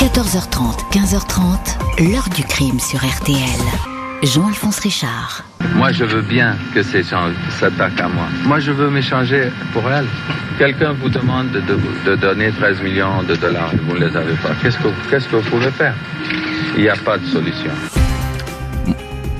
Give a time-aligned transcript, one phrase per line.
[0.00, 3.60] 14h30, 15h30, l'heure du crime sur RTL.
[4.22, 5.44] Jean-Alphonse Richard.
[5.74, 8.24] Moi, je veux bien que ces gens s'attaquent à moi.
[8.44, 10.06] Moi, je veux m'échanger pour elle.
[10.56, 14.54] Quelqu'un vous demande de, donner 13 millions de dollars et vous ne les avez pas.
[14.62, 15.94] Qu'est-ce que, qu'est-ce que vous pouvez faire?
[16.76, 17.70] Il n'y a pas de solution.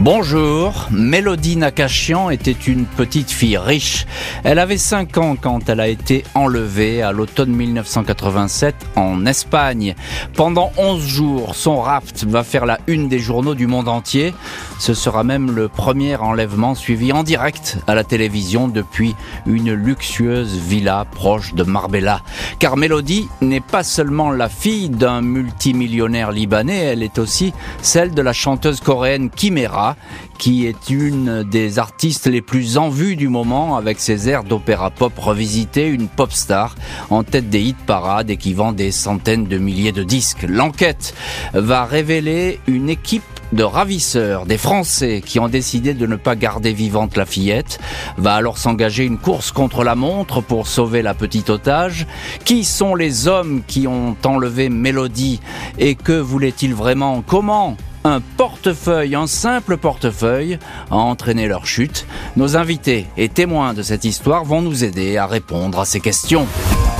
[0.02, 4.06] Bonjour, Mélodie Nakachian était une petite fille riche.
[4.44, 9.94] Elle avait 5 ans quand elle a été enlevée à l'automne 1987 en Espagne.
[10.34, 14.32] Pendant 11 jours, son rapt va faire la une des journaux du monde entier.
[14.78, 20.56] Ce sera même le premier enlèvement suivi en direct à la télévision depuis une luxueuse
[20.56, 22.22] villa proche de Marbella.
[22.58, 28.22] Car Mélodie n'est pas seulement la fille d'un multimillionnaire libanais, elle est aussi celle de
[28.22, 29.89] la chanteuse coréenne Kimera
[30.38, 34.90] qui est une des artistes les plus en vue du moment avec ses airs d'opéra
[34.90, 36.74] pop revisité, une pop star
[37.10, 40.46] en tête des hit parades et qui vend des centaines de milliers de disques.
[40.48, 41.14] L'enquête
[41.52, 43.22] va révéler une équipe
[43.52, 47.80] de ravisseurs, des Français qui ont décidé de ne pas garder vivante la fillette,
[48.16, 52.06] va alors s'engager une course contre la montre pour sauver la petite otage.
[52.44, 55.40] Qui sont les hommes qui ont enlevé Mélodie
[55.78, 57.22] et que voulaient-ils vraiment?
[57.26, 60.58] Comment un portefeuille, un simple portefeuille,
[60.90, 62.06] a entraîné leur chute.
[62.36, 66.46] Nos invités et témoins de cette histoire vont nous aider à répondre à ces questions.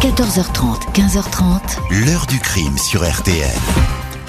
[0.01, 2.07] 14h30, 15h30.
[2.07, 3.49] L'heure du crime sur RTL.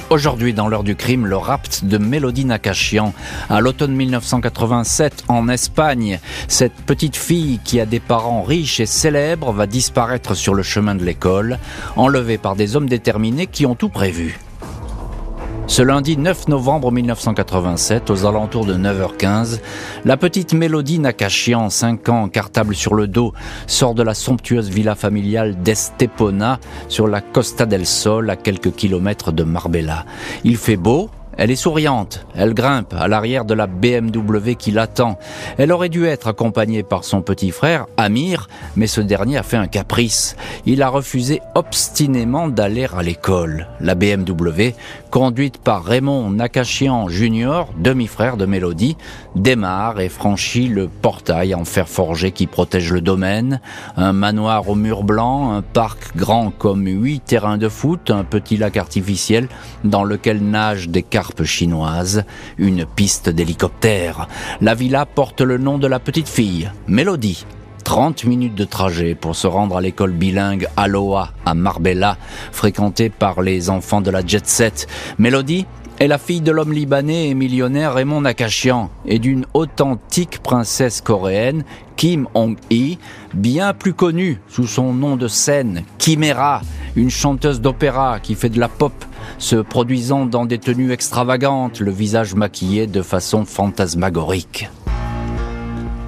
[0.10, 3.14] Aujourd'hui, dans l'heure du crime, le rapt de Mélodie Nakachian
[3.50, 6.20] à l'automne 1987 en Espagne.
[6.50, 10.96] Cette petite fille qui a des parents riches et célèbres va disparaître sur le chemin
[10.96, 11.60] de l'école,
[11.96, 14.38] enlevée par des hommes déterminés qui ont tout prévu.
[15.72, 19.62] Ce lundi 9 novembre 1987, aux alentours de 9h15,
[20.04, 23.32] la petite Mélodie Nakachian, 5 ans, cartable sur le dos,
[23.68, 29.32] sort de la somptueuse villa familiale d'Estepona sur la Costa del Sol, à quelques kilomètres
[29.32, 30.06] de Marbella.
[30.44, 35.18] Il fait beau, elle est souriante, elle grimpe à l'arrière de la BMW qui l'attend.
[35.58, 39.58] Elle aurait dû être accompagnée par son petit frère, Amir, mais ce dernier a fait
[39.58, 40.36] un caprice.
[40.66, 43.68] Il a refusé obstinément d'aller à l'école.
[43.80, 44.76] La BMW,
[45.12, 48.96] conduite par Raymond Nakachian Jr., demi-frère de Mélodie,
[49.36, 53.60] démarre et franchit le portail en fer forgé qui protège le domaine.
[53.98, 58.56] Un manoir au mur blanc, un parc grand comme huit terrains de foot, un petit
[58.56, 59.50] lac artificiel
[59.84, 62.24] dans lequel nagent des carpes chinoises,
[62.58, 64.30] une piste d'hélicoptère.
[64.62, 67.46] La villa porte le nom de la petite fille, Mélodie.
[67.84, 72.18] 30 minutes de trajet pour se rendre à l'école bilingue Aloha à Marbella,
[72.52, 74.88] fréquentée par les enfants de la jet set.
[75.18, 75.66] Mélodie
[76.00, 81.64] est la fille de l'homme libanais et millionnaire Raymond Nakachian et d'une authentique princesse coréenne,
[81.96, 82.98] Kim Hong-hee,
[83.36, 86.62] bien plus connue sous son nom de scène, Kimera,
[86.96, 88.94] une chanteuse d'opéra qui fait de la pop
[89.38, 94.70] se produisant dans des tenues extravagantes, le visage maquillé de façon fantasmagorique.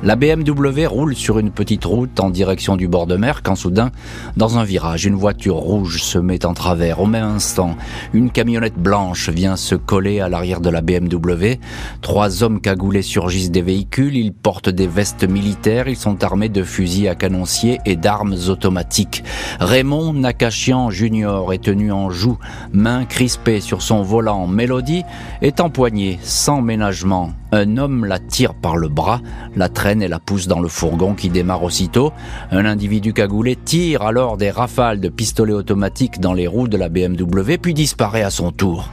[0.06, 3.90] La BMW roule sur une petite route en direction du bord de mer quand soudain,
[4.36, 7.00] dans un virage, une voiture rouge se met en travers.
[7.00, 7.78] Au même instant,
[8.12, 11.58] une camionnette blanche vient se coller à l'arrière de la BMW.
[12.02, 14.18] Trois hommes cagoulés surgissent des véhicules.
[14.18, 15.88] Ils portent des vestes militaires.
[15.88, 19.24] Ils sont armés de fusils à canoncier et d'armes automatiques.
[19.62, 21.46] Raymond Nakachian Jr.
[21.54, 22.38] est tenu en joue,
[22.74, 24.48] main crispée sur son volant.
[24.48, 25.04] Mélodie
[25.42, 27.32] est empoignée sans ménagement.
[27.56, 29.22] Un homme la tire par le bras,
[29.56, 32.12] la traîne et la pousse dans le fourgon qui démarre aussitôt.
[32.50, 36.90] Un individu cagoulé tire alors des rafales de pistolets automatiques dans les roues de la
[36.90, 38.90] BMW puis disparaît à son tour.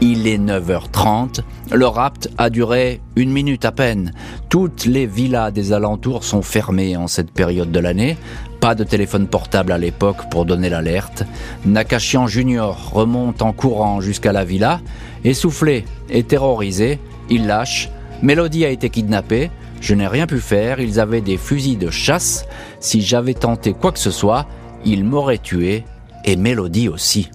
[0.00, 1.42] Il est 9h30.
[1.70, 4.10] Le rapt a duré une minute à peine.
[4.48, 8.18] Toutes les villas des alentours sont fermées en cette période de l'année.
[8.58, 11.22] Pas de téléphone portable à l'époque pour donner l'alerte.
[11.64, 14.80] Nakachian Junior remonte en courant jusqu'à la villa.
[15.22, 16.98] Essoufflé et terrorisé,
[17.28, 17.88] il lâche
[18.22, 19.50] Mélodie a été kidnappée,
[19.80, 22.44] je n'ai rien pu faire, ils avaient des fusils de chasse,
[22.78, 24.46] si j'avais tenté quoi que ce soit,
[24.84, 25.84] ils m'auraient tué,
[26.24, 27.30] et Mélodie aussi.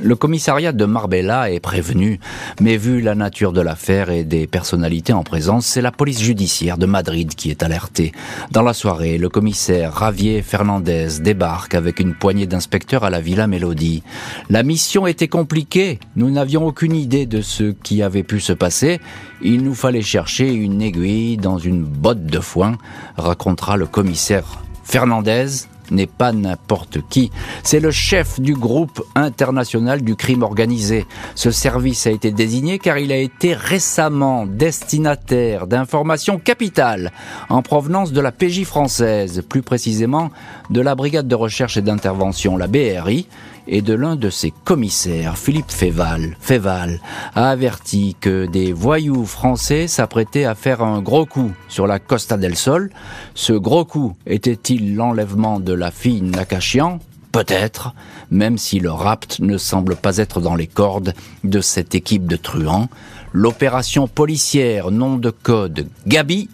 [0.00, 2.20] Le commissariat de Marbella est prévenu,
[2.60, 6.78] mais vu la nature de l'affaire et des personnalités en présence, c'est la police judiciaire
[6.78, 8.12] de Madrid qui est alertée.
[8.52, 13.48] Dans la soirée, le commissaire Javier Fernandez débarque avec une poignée d'inspecteurs à la Villa
[13.48, 14.04] Mélodie.
[14.50, 19.00] La mission était compliquée, nous n'avions aucune idée de ce qui avait pu se passer,
[19.42, 22.78] il nous fallait chercher une aiguille dans une botte de foin,
[23.16, 27.30] racontera le commissaire Fernandez n'est pas n'importe qui.
[27.62, 31.06] C'est le chef du groupe international du crime organisé.
[31.34, 37.12] Ce service a été désigné car il a été récemment destinataire d'informations capitales
[37.48, 40.30] en provenance de la PJ française, plus précisément
[40.70, 43.26] de la brigade de recherche et d'intervention, la BRI.
[43.68, 46.36] Et de l'un de ses commissaires, Philippe Féval.
[46.40, 47.00] Féval
[47.34, 52.36] a averti que des voyous français s'apprêtaient à faire un gros coup sur la Costa
[52.36, 52.90] del Sol.
[53.34, 56.98] Ce gros coup était-il l'enlèvement de la fille Nakachian?
[57.30, 57.94] Peut-être,
[58.30, 61.12] même si le rapt ne semble pas être dans les cordes
[61.44, 62.88] de cette équipe de truands,
[63.32, 66.48] l'opération policière nom de code Gabi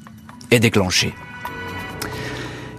[0.51, 1.15] est déclenchée.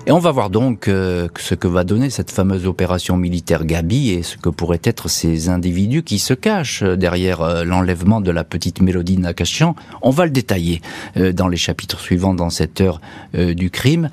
[0.08, 4.12] Et on va voir donc euh, ce que va donner cette fameuse opération militaire Gabi
[4.12, 8.44] et ce que pourraient être ces individus qui se cachent derrière euh, l'enlèvement de la
[8.44, 9.76] petite Mélodie Nakachian.
[10.04, 10.84] On va le détailler
[11.18, 13.02] euh, dans les chapitres suivants dans cette heure
[13.34, 14.10] du crime.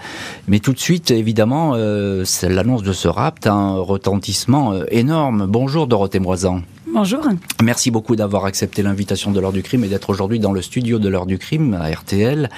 [0.48, 5.46] Mais tout de suite, évidemment, l'annonce de ce rapt a un retentissement énorme.
[5.46, 6.62] Bonjour Dorothée Moisan.
[6.94, 7.26] Bonjour.
[7.62, 10.98] Merci beaucoup d'avoir accepté l'invitation de l'heure du crime et d'être aujourd'hui dans le studio
[10.98, 12.50] de l'heure du crime à RTL.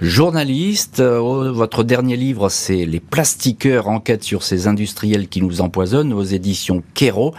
[0.00, 6.12] Journaliste, euh, votre dernier livre c'est Les plastiqueurs, enquête sur ces industriels qui nous empoisonnent
[6.12, 7.34] aux éditions Kero.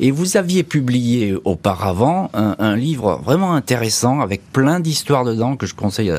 [0.00, 5.74] Et vous aviez publié auparavant un, livre vraiment intéressant avec plein d'histoires dedans que je
[5.74, 6.12] conseille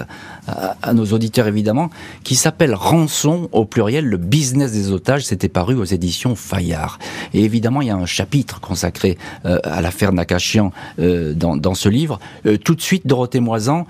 [0.47, 1.89] à, nos auditeurs évidemment,
[2.23, 5.25] qui s'appelle Rançon au pluriel, le business des otages.
[5.25, 6.99] C'était paru aux éditions Fayard.
[7.33, 11.89] Et évidemment il y a un chapitre consacré euh, à l'affaire Nakachian euh, dans, ce
[11.89, 12.19] livre.
[12.45, 13.85] Euh, tout de suite, Dorothée Moisan,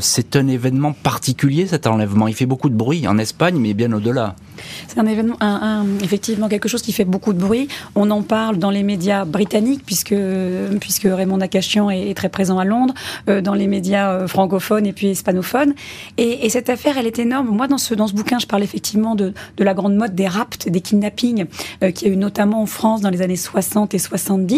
[0.00, 2.28] c'est un événement particulier cet enlèvement.
[2.28, 4.17] Il fait beaucoup de bruit en Espagne, mais bien au-delà.
[4.88, 5.36] C'est un événement,
[6.02, 7.68] effectivement, quelque chose qui fait beaucoup de bruit.
[7.94, 10.14] On en parle dans les médias britanniques, puisque,
[10.80, 12.94] puisque Raymond Nakachian est, très présent à Londres,
[13.28, 15.74] dans les médias francophones et puis hispanophones.
[16.16, 17.48] Et, et, cette affaire, elle est énorme.
[17.48, 20.26] Moi, dans ce, dans ce bouquin, je parle effectivement de, de la grande mode des
[20.26, 21.44] rapts, des kidnappings,
[21.94, 24.48] qui a eu notamment en France dans les années 60 et 70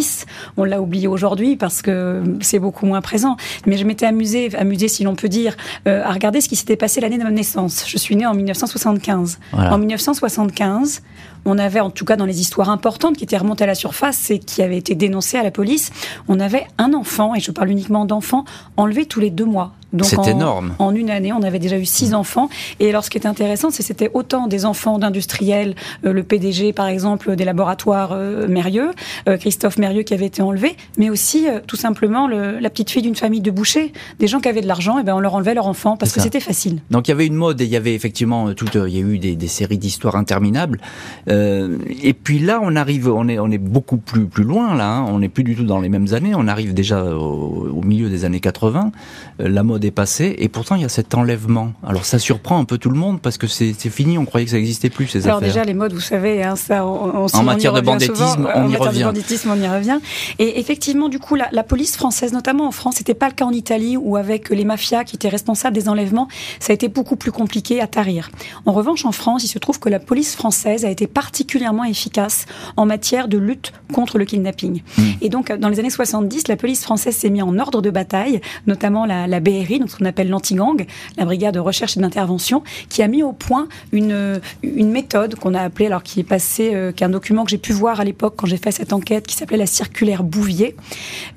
[0.57, 3.37] on l'a oublié aujourd'hui parce que c'est beaucoup moins présent.
[3.67, 6.77] Mais je m'étais amusée, amusée si l'on peut dire, euh, à regarder ce qui s'était
[6.77, 7.85] passé l'année de ma naissance.
[7.87, 9.39] Je suis née en 1975.
[9.53, 11.03] En 1975,
[11.45, 14.31] on avait, en tout cas dans les histoires importantes qui étaient remontées à la surface
[14.31, 15.91] et qui avaient été dénoncées à la police,
[16.29, 18.45] on avait un enfant, et je parle uniquement d'enfants,
[18.77, 19.73] enlevé tous les deux mois.
[20.03, 20.75] C'est énorme.
[20.79, 22.49] En une année, on avait déjà eu six enfants.
[22.79, 26.23] Et alors, ce qui est intéressant, c'est que c'était autant des enfants d'industriels, euh, le
[26.23, 28.91] PDG, par exemple, des laboratoires euh, Mérieux,
[29.29, 33.17] euh, Christophe Mérieux qui avait été enlevé, mais aussi, tout simplement, la petite fille d'une
[33.17, 35.67] famille de bouchers, des gens qui avaient de l'argent, et ben on leur enlevait leur
[35.67, 36.81] enfant parce que c'était facile.
[36.91, 39.01] Donc, il y avait une mode et il y avait effectivement tout, il y a
[39.01, 40.81] eu des, des séries d'histoires interminables.
[41.29, 44.91] et puis là, on arrive, on est, on est beaucoup plus, plus loin, là.
[44.91, 45.07] Hein.
[45.09, 46.33] on n'est plus du tout dans les mêmes années.
[46.35, 48.93] On arrive déjà au, au milieu des années 80.
[49.39, 51.73] la mode dépassé, et pourtant il y a cet enlèvement.
[51.87, 54.53] Alors ça surprend un peu tout le monde parce que c'est fini, on croyait que
[54.53, 57.73] ça n'existait plus ces Alors déjà les modes, vous savez, hein, ça, on, en matière
[57.73, 58.99] de bandittisme, on y revient.
[59.01, 59.99] De banditisme, on y revient.
[60.39, 63.45] Et effectivement, du coup, la, la police française, notamment en France, c'était pas le cas
[63.45, 66.29] en Italie où avec les mafias qui étaient responsables des enlèvements,
[66.59, 68.31] ça a été beaucoup plus compliqué à tarir.
[68.67, 72.47] En revanche, en France, il se trouve que la police française a été particulièrement efficace
[72.77, 74.83] en matière de lutte contre le kidnapping.
[74.99, 75.03] Hmm.
[75.21, 78.41] Et donc, dans les années 70, la police française s'est mise en ordre de bataille,
[78.67, 80.87] notamment la, la BRI, donc ce qu'on appelle l'anti-gang,
[81.17, 85.55] la brigade de recherche et d'intervention, qui a mis au point une, une méthode qu'on
[85.55, 88.01] a appelée, alors qui est passée, euh, qui est un document que j'ai pu voir
[88.01, 90.77] à l'époque quand j'ai fait cette enquête, qui s'appelait la circulaire Bouvier,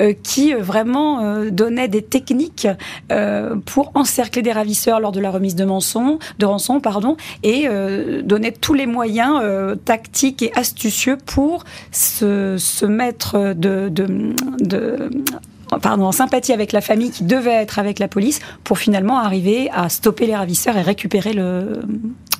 [0.02, 0.94] euh, qui euh, vraiment
[1.52, 2.68] donnait des techniques
[3.66, 7.68] pour encercler des ravisseurs lors de la remise de, de rançon pardon, et
[8.24, 9.42] donnait tous les moyens
[9.86, 15.10] tactiques et astucieux pour se, se mettre de, de
[15.82, 19.70] pardon, en sympathie avec la famille qui devait être avec la police pour finalement arriver
[19.72, 21.82] à stopper les ravisseurs et récupérer le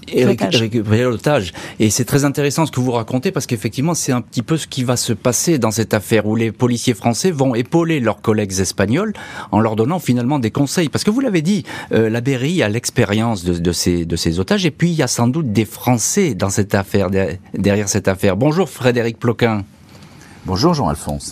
[0.08, 1.54] et récupérer l'otage.
[1.80, 4.68] Et c'est très intéressant ce que vous racontez parce qu'effectivement, c'est un petit peu ce
[4.68, 8.60] qui va se passer dans cette affaire où les policiers français vont épauler leurs collègues
[8.60, 9.14] espagnols
[9.52, 10.90] en leur donnant finalement des conseils.
[10.90, 11.64] Parce que vous l'avez dit,
[11.94, 15.04] euh, la BRI a l'expérience de, de, ces, de ces otages et puis il y
[15.04, 17.10] a sans doute des Français dans cette affaire,
[17.54, 18.36] derrière cette affaire.
[18.36, 19.64] Bonjour Frédéric Ploquin.
[20.46, 21.32] Bonjour Jean-Alphonse.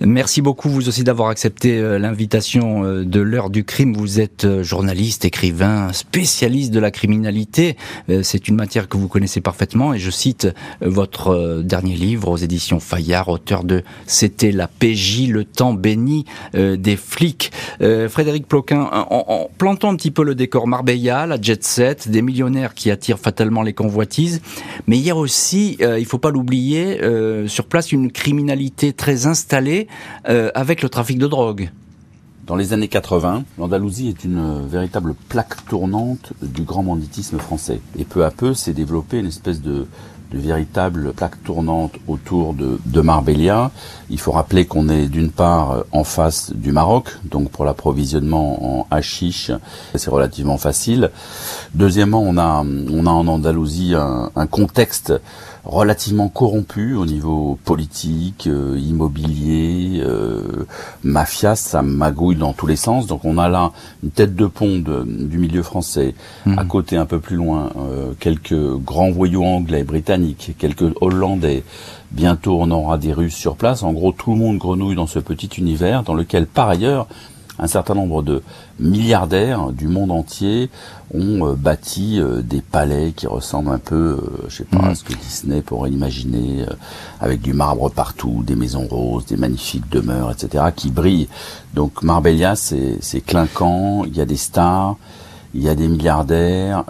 [0.00, 3.94] Merci beaucoup vous aussi d'avoir accepté euh, l'invitation euh, de l'heure du crime.
[3.94, 7.76] Vous êtes euh, journaliste, écrivain, spécialiste de la criminalité.
[8.22, 10.48] C'est une matière que vous connaissez parfaitement et je cite
[10.80, 16.24] votre dernier livre aux éditions Fayard, auteur de C'était la PJ, le temps béni
[16.54, 17.52] des flics.
[17.80, 22.74] Frédéric Ploquin, en, plantant un petit peu le décor Marbella, la jet set, des millionnaires
[22.74, 24.40] qui attirent fatalement les convoitises,
[24.86, 27.00] mais il y a aussi, il faut pas l'oublier,
[27.46, 29.87] sur place une criminalité très installée
[30.28, 31.70] euh, avec le trafic de drogue.
[32.46, 37.80] Dans les années 80, l'Andalousie est une véritable plaque tournante du grand banditisme français.
[37.98, 39.86] Et peu à peu s'est développée une espèce de,
[40.32, 43.70] véritable plaque tournante autour de, Marbella.
[44.10, 48.86] Il faut rappeler qu'on est d'une part en face du Maroc, donc pour l'approvisionnement en
[48.90, 49.50] hashish,
[49.94, 51.10] c'est relativement facile.
[51.74, 55.12] Deuxièmement, on a, a en Andalousie un contexte
[55.64, 60.66] relativement corrompu au niveau politique, euh, immobilier, euh,
[61.02, 63.06] mafia, ça magouille dans tous les sens.
[63.06, 63.72] Donc on a là
[64.02, 66.14] une tête de pont du milieu français,
[66.46, 66.68] à mhm.
[66.68, 71.64] côté un peu plus loin, euh, quelques grands voyous anglais, britanniques, quelques hollandais.
[72.10, 73.82] Bientôt on aura des Russes sur place.
[73.82, 77.06] En gros, tout le monde grenouille dans ce petit univers dans lequel, par ailleurs,
[77.58, 78.42] un certain nombre de
[78.78, 80.70] milliardaires du monde entier
[81.12, 84.90] ont euh, bâti euh, des palais qui ressemblent un peu, euh, je sais pas, à
[84.90, 84.94] mm.
[84.94, 86.64] ce que Disney pourrait imaginer,
[87.20, 91.28] avec du marbre partout, des maisons roses, des magnifiques demeures, etc., qui brillent.
[91.74, 94.96] Donc Marbella, c'est clinquant, il y a des stars,
[95.54, 96.84] il y a des milliardaires,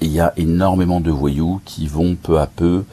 [0.00, 2.84] il y a énormément de voyous qui vont peu à peu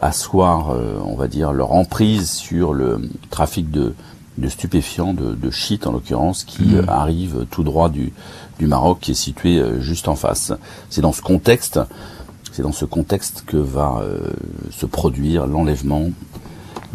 [0.00, 3.94] asseoir, on va dire, leur emprise sur le trafic de
[4.38, 6.88] de stupéfiants, de, de shit en l'occurrence, qui mmh.
[6.88, 8.12] arrive tout droit du,
[8.58, 10.52] du Maroc, qui est situé euh, juste en face.
[10.88, 11.80] C'est dans ce contexte,
[12.52, 14.30] c'est dans ce contexte que va euh,
[14.70, 16.10] se produire l'enlèvement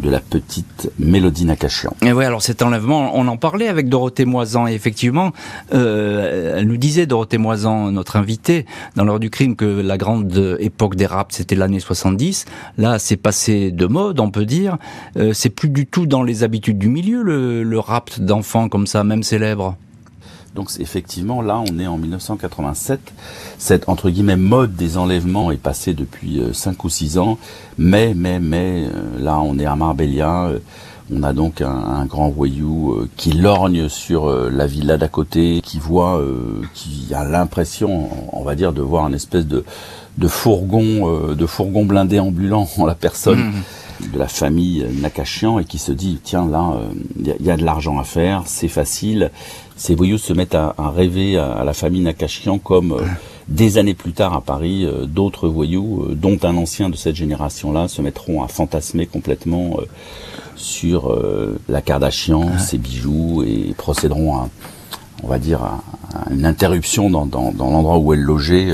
[0.00, 1.94] de la petite Mélodie Nakachian.
[2.02, 5.32] Et oui, alors cet enlèvement, on en parlait avec Dorothée Moisan, et effectivement,
[5.74, 10.56] euh, elle nous disait, Dorothée Moisan, notre invitée, dans l'heure du crime, que la grande
[10.60, 12.44] époque des raps, c'était l'année 70.
[12.76, 14.76] Là, c'est passé de mode, on peut dire.
[15.16, 18.86] Euh, c'est plus du tout dans les habitudes du milieu, le, le rap d'enfants comme
[18.86, 19.76] ça, même célèbre.
[20.54, 23.00] Donc effectivement, là, on est en 1987.
[23.58, 27.38] Cette entre guillemets mode des enlèvements est passée depuis 5 euh, ou 6 ans.
[27.76, 30.46] Mais, mais, mais, euh, là, on est à Marbella.
[30.46, 30.58] Euh,
[31.10, 36.22] on a donc un, grand voyou qui lorgne sur la villa d'à côté, qui voit,
[36.74, 39.64] qui a l'impression, on va dire, de voir un espèce de,
[40.18, 43.38] de fourgon, de fourgon blindé ambulant en la personne.
[43.38, 43.62] Mmh
[44.12, 46.74] de la famille Nakachian et qui se dit tiens là
[47.18, 49.32] il y, a de l'argent à faire, c'est facile.
[49.78, 53.04] Ces voyous se mettent à, rêver à, la famille Nakachian comme euh,
[53.46, 57.14] des années plus tard à Paris, euh, d'autres voyous, euh, dont un ancien de cette
[57.14, 59.76] génération-là, se mettront à fantasmer complètement
[60.56, 61.16] sur
[61.68, 64.48] la Kardashian, ses bijoux et procéderont à,
[65.22, 65.80] on va dire, à,
[66.32, 68.72] une interruption dans, dans, dans l'endroit où elle logeait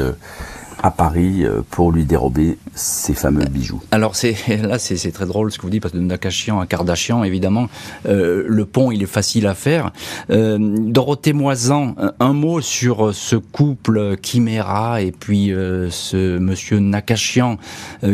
[0.85, 3.81] à Paris euh, pour lui dérober ses fameux bijoux.
[3.91, 6.67] Alors c'est là c'est très drôle ce que vous dites parce que de Nakachian à
[6.67, 7.69] Kardashian évidemment
[8.07, 9.93] euh, le pont il est facile à faire.
[10.29, 17.57] Euh, Dorothée Moisan, un mot sur ce couple Chimera et puis ce monsieur Nakachian.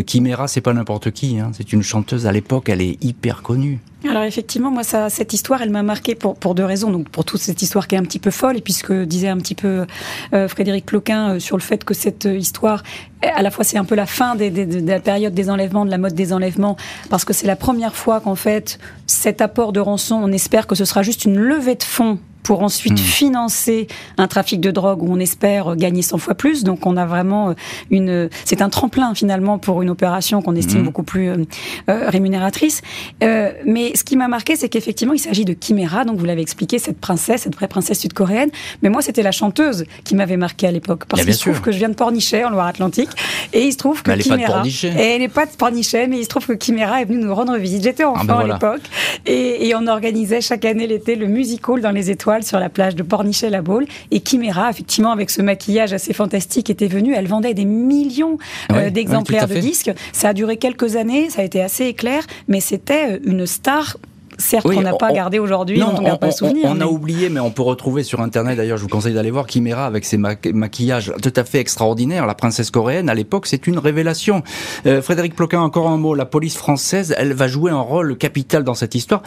[0.06, 1.50] Chimera c'est pas n'importe qui, hein.
[1.52, 3.80] c'est une chanteuse à l'époque elle est hyper connue.
[4.09, 6.90] Alors effectivement, moi, ça, cette histoire, elle m'a marqué pour, deux raisons.
[6.90, 9.37] Donc pour toute cette histoire qui est un petit peu folle, et puisque disait un
[9.37, 9.87] petit peu
[10.33, 12.83] euh, Frédéric Cloquin euh, sur le fait que cette euh, histoire,
[13.22, 15.84] à la fois c'est un peu la fin des, des, de la période des enlèvements,
[15.84, 16.76] de la mode des enlèvements,
[17.08, 20.74] parce que c'est la première fois qu'en fait cet apport de rançon, on espère que
[20.74, 23.04] ce sera juste une levée de fonds pour ensuite hmm.
[23.04, 23.86] financer
[24.18, 26.64] un trafic de drogue où on espère gagner 100 fois plus.
[26.64, 27.54] Donc on a vraiment euh,
[27.90, 30.84] une, c'est un tremplin finalement pour une opération qu'on estime hmm.
[30.84, 31.44] beaucoup plus euh,
[31.88, 32.82] euh, rémunératrice.
[33.22, 36.42] Euh, mais ce qui m'a marqué, c'est qu'effectivement il s'agit de Chimera, donc vous l'avez
[36.42, 38.50] expliqué, cette princesse, cette vraie princesse sud-coréenne.
[38.82, 41.72] Mais moi c'était la chanteuse qui m'avait marqué à l'époque parce qu'il se trouve que
[41.72, 43.10] je viens de Pornichet en Loire-Atlantique
[43.52, 46.25] et il se trouve que elle Chimera, et elle n'est pas de Pornichet, mais il
[46.25, 47.83] se trouve que Chimera est venue nous rendre visite.
[47.83, 48.83] J'étais enfant ah ben à l'époque
[49.26, 52.69] et, et on organisait chaque année l'été le music hall dans les étoiles sur la
[52.69, 53.87] plage de Pornichet-la-Baule.
[54.11, 57.14] Et Chimera, effectivement, avec ce maquillage assez fantastique, était venue.
[57.14, 58.38] Elle vendait des millions
[58.73, 59.90] euh, d'exemplaires de disques.
[60.12, 63.97] Ça a duré quelques années, ça a été assez éclair, mais c'était euh, une star
[64.40, 66.66] certes qu'on n'a pas gardé aujourd'hui, on n'a pas souvenir.
[66.68, 69.49] On, a oublié, mais on peut retrouver sur Internet, d'ailleurs, je vous conseille d'aller voir
[69.49, 72.26] Chimera avec ses maquillages tout à fait extraordinaires.
[72.26, 74.42] La princesse coréenne, à l'époque, c'est une révélation.
[74.87, 76.14] Euh, Frédéric Ploquin, encore un mot.
[76.14, 79.23] La police française, elle va jouer un rôle capital dans cette histoire.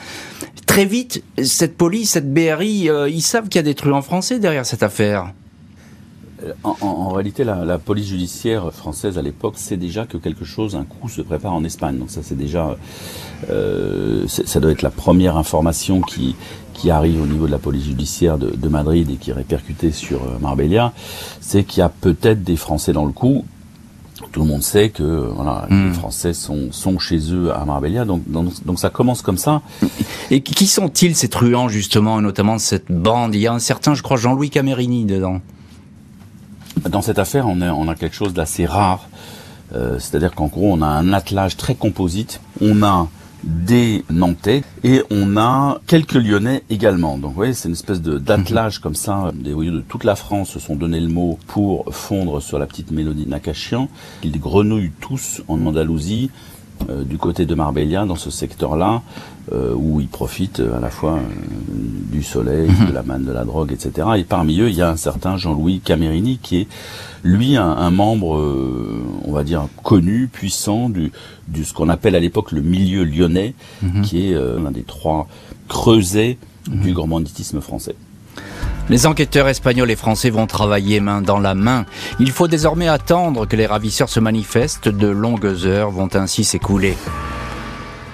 [0.66, 4.40] Très vite, cette police, cette BRI, euh, ils savent qu'il y a des truands français
[4.40, 5.34] derrière cette affaire.
[6.64, 11.10] En, réalité, la, police judiciaire française à l'époque sait déjà que quelque chose, un coup,
[11.10, 11.98] se prépare en Espagne.
[11.98, 12.76] Donc ça, c'est déjà,
[13.50, 16.36] euh, ça doit être la première information qui
[16.74, 20.24] qui arrive au niveau de la police judiciaire de, Madrid et qui est répercutée sur
[20.24, 20.94] euh, Marbella,
[21.40, 23.46] c'est qu'il y a peut-être des Français dans le coup.
[24.32, 25.94] Tout le monde sait que voilà, les hmm.
[25.94, 29.62] Français sont, sont chez eux à Marbella, donc, donc, ça commence comme ça.
[30.32, 33.36] Et qui sont-ils ces truands justement, et notamment cette bande?
[33.36, 35.40] Il y a un certain, je crois, Jean-Louis Camerini dedans.
[36.90, 39.08] Dans cette affaire, on a, on a quelque chose d'assez rare.
[39.74, 42.42] Euh, c'est-à-dire qu'en gros, on a un attelage très composite.
[42.62, 43.08] On a
[43.44, 47.18] des Nantais et on a quelques Lyonnais également.
[47.18, 49.32] Donc vous voyez, c'est une espèce d'attelage comme ça.
[49.34, 52.66] Des voyous de toute la France se sont donné le mot pour fondre sur la
[52.66, 53.90] petite mélodie Nakachian.
[54.24, 56.32] Ils grenouillent tous en Andalousie,
[56.90, 59.02] euh, du côté de Marbella, dans ce secteur-là.
[59.52, 61.20] euh, où ils profitent à la fois
[61.68, 62.88] du soleil, mhm.
[62.88, 64.08] de la manne, de la drogue, etc.
[64.18, 66.68] Et parmi eux, il y a un certain Jean-Louis Camerini qui est
[67.26, 68.42] lui un, membre,
[69.26, 71.12] on va dire connu, puissant du,
[71.50, 74.02] du ce qu'on appelle à l'époque le milieu lyonnais, mhm.
[74.02, 75.28] qui est l'un des trois
[75.68, 76.38] creusets
[76.70, 77.96] du grand banditisme français.
[78.90, 81.86] Les enquêteurs espagnols et français vont travailler main dans la main.
[82.20, 84.90] Il faut désormais attendre que les ravisseurs se manifestent.
[84.90, 86.98] De longues heures vont ainsi s'écouler.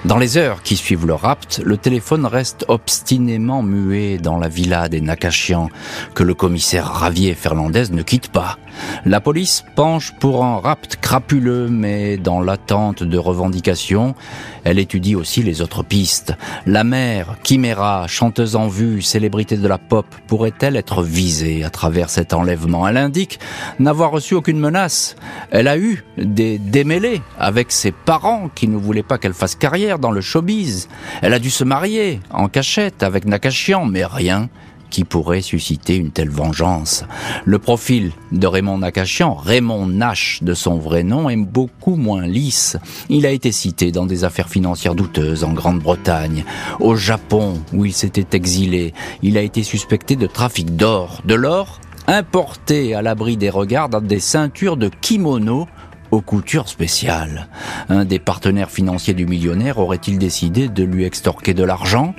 [0.05, 4.87] Dans les heures qui suivent le rapt, le téléphone reste obstinément muet dans la villa
[4.87, 5.69] des Nakachian,
[6.15, 8.57] que le commissaire Ravier Fernandez ne quitte pas.
[9.05, 14.15] La police penche pour un rapt crapuleux, mais dans l'attente de revendications,
[14.63, 16.33] elle étudie aussi les autres pistes.
[16.65, 22.09] La mère, Chimera, chanteuse en vue, célébrité de la pop, pourrait-elle être visée à travers
[22.09, 22.87] cet enlèvement?
[22.87, 23.39] Elle indique
[23.79, 25.17] n'avoir reçu aucune menace.
[25.51, 29.88] Elle a eu des démêlés avec ses parents qui ne voulaient pas qu'elle fasse carrière
[29.97, 30.87] dans le showbiz.
[31.21, 34.49] Elle a dû se marier en cachette avec Nakashian, mais rien
[34.89, 37.05] qui pourrait susciter une telle vengeance.
[37.45, 42.77] Le profil de Raymond Nakachian, Raymond Nash de son vrai nom, est beaucoup moins lisse.
[43.09, 46.43] Il a été cité dans des affaires financières douteuses en Grande-Bretagne.
[46.79, 51.21] Au Japon, où il s'était exilé, il a été suspecté de trafic d'or.
[51.25, 55.67] De l'or importé à l'abri des regards dans des ceintures de kimono
[56.11, 57.47] aux coutures spéciales.
[57.89, 62.13] Un des partenaires financiers du millionnaire aurait-il décidé de lui extorquer de l'argent?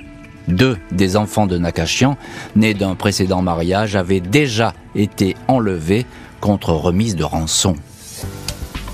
[0.47, 2.17] Deux des enfants de Nakashian,
[2.55, 6.05] nés d'un précédent mariage, avaient déjà été enlevés
[6.39, 7.75] contre remise de rançon.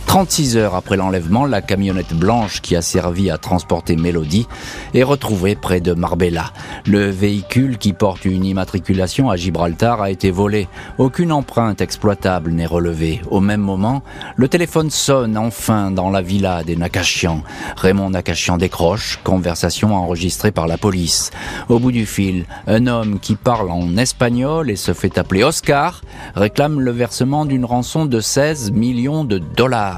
[0.07, 4.47] 36 heures après l'enlèvement, la camionnette blanche qui a servi à transporter Mélodie
[4.93, 6.53] est retrouvée près de Marbella.
[6.87, 10.69] Le véhicule qui porte une immatriculation à Gibraltar a été volé.
[10.97, 13.21] Aucune empreinte exploitable n'est relevée.
[13.29, 14.01] Au même moment,
[14.37, 17.43] le téléphone sonne enfin dans la villa des Nakashian.
[17.75, 21.31] Raymond Nakashian décroche, conversation enregistrée par la police.
[21.67, 26.01] Au bout du fil, un homme qui parle en espagnol et se fait appeler Oscar
[26.33, 29.96] réclame le versement d'une rançon de 16 millions de dollars.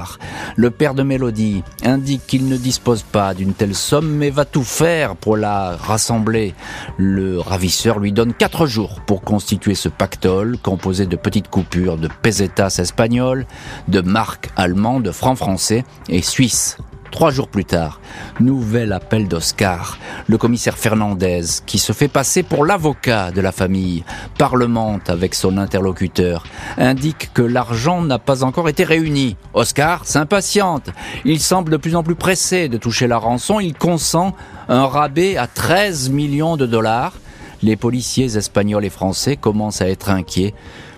[0.56, 4.64] Le père de Mélodie indique qu'il ne dispose pas d'une telle somme mais va tout
[4.64, 6.54] faire pour la rassembler.
[6.96, 12.08] Le ravisseur lui donne quatre jours pour constituer ce pactole composé de petites coupures de
[12.22, 13.46] pesetas espagnoles,
[13.88, 16.78] de marques allemandes, de francs français et suisses.
[17.10, 18.00] Trois jours plus tard,
[18.38, 19.98] nouvel appel d'Oscar.
[20.28, 24.04] Le commissaire Fernandez, qui se fait passer pour l'avocat de la famille,
[24.38, 26.44] parlemente avec son interlocuteur,
[26.78, 29.36] indique que l'argent n'a pas encore été réuni.
[29.54, 30.90] Oscar s'impatiente.
[31.24, 33.58] Il semble de plus en plus pressé de toucher la rançon.
[33.58, 34.34] Il consent
[34.68, 37.14] un rabais à 13 millions de dollars.
[37.62, 40.54] Les policiers espagnols et français commencent à être inquiets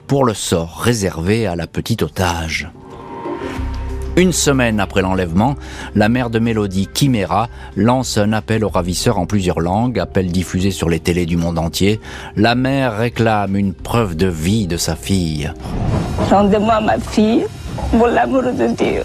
[0.07, 2.71] pour le sort réservé à la petite otage.
[4.15, 5.55] Une semaine après l'enlèvement,
[5.95, 10.71] la mère de Mélodie, Chimera, lance un appel aux ravisseurs en plusieurs langues, appel diffusé
[10.71, 11.99] sur les télés du monde entier.
[12.37, 15.51] La mère réclame une preuve de vie de sa fille.
[16.29, 17.47] Rendez-moi ma fille,
[17.91, 19.03] pour l'amour de Dieu,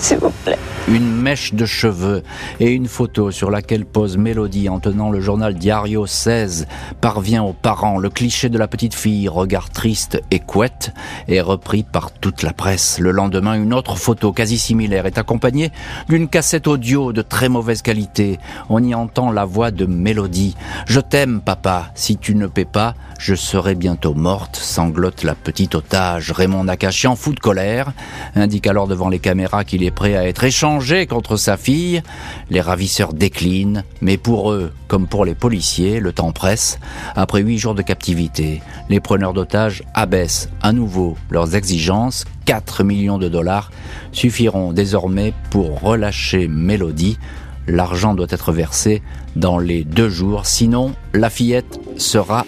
[0.00, 0.58] s'il vous plaît
[0.88, 2.22] une mèche de cheveux
[2.58, 6.66] et une photo sur laquelle pose Mélodie en tenant le journal Diario 16
[7.00, 7.98] parvient aux parents.
[7.98, 10.92] Le cliché de la petite fille, regard triste et couette,
[11.28, 12.98] est repris par toute la presse.
[12.98, 15.70] Le lendemain, une autre photo quasi similaire est accompagnée
[16.08, 18.40] d'une cassette audio de très mauvaise qualité.
[18.68, 20.56] On y entend la voix de Mélodie.
[20.86, 21.92] Je t'aime, papa.
[21.94, 26.32] Si tu ne paies pas, je serai bientôt morte, sanglote la petite otage.
[26.32, 27.92] Raymond Nakachian, fou de colère,
[28.34, 32.02] indique alors devant les caméras qu'il est prêt à être échangé contre sa fille.
[32.50, 36.78] Les ravisseurs déclinent, mais pour eux, comme pour les policiers, le temps presse.
[37.16, 42.24] Après huit jours de captivité, les preneurs d'otages abaissent à nouveau leurs exigences.
[42.46, 43.70] 4 millions de dollars
[44.12, 47.18] suffiront désormais pour relâcher Mélodie.
[47.66, 49.02] L'argent doit être versé
[49.36, 52.46] dans les deux jours, sinon la fillette sera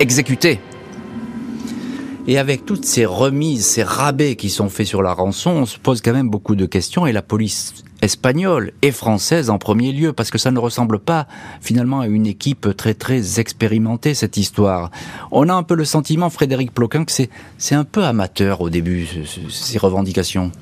[0.00, 0.60] exécutée.
[2.30, 5.78] Et avec toutes ces remises, ces rabais qui sont faits sur la rançon, on se
[5.78, 10.12] pose quand même beaucoup de questions et la police espagnole et française en premier lieu,
[10.12, 11.26] parce que ça ne ressemble pas
[11.62, 14.90] finalement à une équipe très très expérimentée cette histoire.
[15.30, 19.08] On a un peu le sentiment, Frédéric Ploquin, que c'est un peu amateur au début
[19.48, 20.52] ces revendications.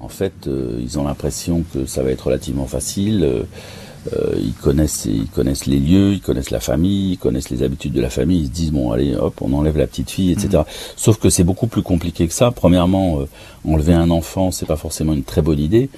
[0.00, 3.22] En fait, euh, ils ont l'impression que ça va être relativement facile.
[3.22, 3.42] Euh,
[4.12, 7.92] euh, ils connaissent, ils connaissent les lieux, ils connaissent la famille, ils connaissent les habitudes
[7.92, 8.40] de la famille.
[8.40, 10.48] Ils se disent bon, allez, hop, on enlève la petite fille, etc.
[10.58, 10.64] Mm.
[10.96, 12.50] Sauf que c'est beaucoup plus compliqué que ça.
[12.50, 13.28] Premièrement, euh,
[13.66, 15.88] enlever un enfant, c'est pas forcément une très bonne idée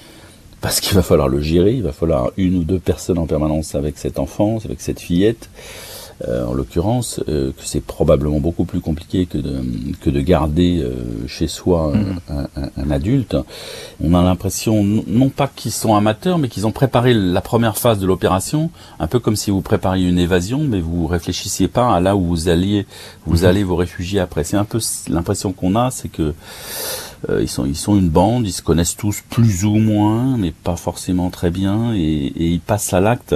[0.61, 1.75] parce qu'il va falloir le gérer.
[1.75, 5.49] Il va falloir une ou deux personnes en permanence avec cet enfant, avec cette fillette.
[6.25, 9.63] En l'occurrence, que c'est probablement beaucoup plus compliqué que de,
[10.01, 10.83] que de garder
[11.27, 11.93] chez soi
[12.29, 13.37] un, un, adulte.
[14.03, 17.99] On a l'impression, non pas qu'ils sont amateurs, mais qu'ils ont préparé la première phase
[17.99, 22.01] de l'opération, un peu comme si vous prépariez une évasion, mais vous réfléchissiez pas à
[22.01, 22.87] là où vous alliez,
[23.27, 24.45] vous allez vous réfugier après.
[24.45, 26.35] C'est un peu l'impression qu'on a, c'est que
[27.31, 30.53] euh, ils sont ils sont une bande, ils se connaissent tous plus ou moins, mais
[30.53, 33.35] pas forcément très bien, et, et ils passent à l'acte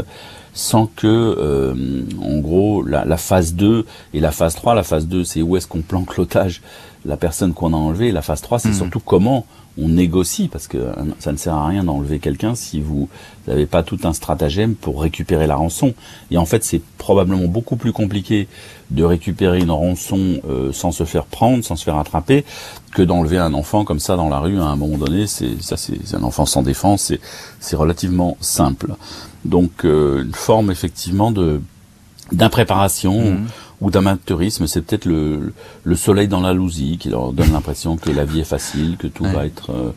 [0.53, 1.75] sans que, euh,
[2.23, 5.57] en gros, la, la, phase 2 et la phase 3, la phase 2, c'est où
[5.57, 6.63] est-ce qu'on planque l'otage,
[7.05, 8.75] la personne qu'on a enlevée, la phase 3, c'est mmh.
[8.75, 9.47] surtout comment
[9.81, 10.79] on négocie parce que
[11.19, 13.09] ça ne sert à rien d'enlever quelqu'un si vous
[13.49, 15.95] n'avez pas tout un stratagème pour récupérer la rançon.
[16.31, 18.49] Et en fait, c'est probablement beaucoup plus compliqué
[18.91, 22.45] de récupérer une rançon euh, sans se faire prendre, sans se faire attraper,
[22.93, 25.27] que d'enlever un enfant comme ça dans la rue à un moment donné.
[25.27, 27.13] C'est ça, c'est un enfant sans défense.
[27.61, 28.95] C'est relativement simple.
[29.45, 31.61] Donc euh, une forme effectivement de
[32.33, 33.33] d'impréparation.
[33.33, 33.47] Mmh
[33.81, 35.53] ou d'amateurisme, c'est peut-être le,
[35.85, 39.07] le soleil dans la lousie qui leur donne l'impression que la vie est facile, que
[39.07, 39.91] tout va être euh,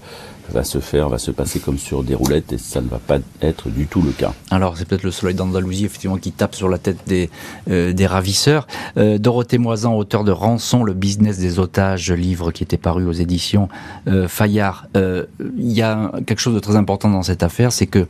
[0.52, 3.18] va se faire, va se passer comme sur des roulettes et ça ne va pas
[3.42, 4.34] être du tout le cas.
[4.52, 7.30] Alors c'est peut-être le soleil d'Andalousie effectivement qui tape sur la tête des,
[7.70, 8.68] euh, des ravisseurs.
[8.98, 13.14] Euh, Dorothée Moisan, auteur de Rançon, le business des otages, livre qui était paru aux
[13.14, 13.70] éditions
[14.08, 14.88] euh, Fayard.
[14.98, 15.26] Euh,
[15.58, 18.08] il y a quelque chose de très important dans cette affaire, c'est que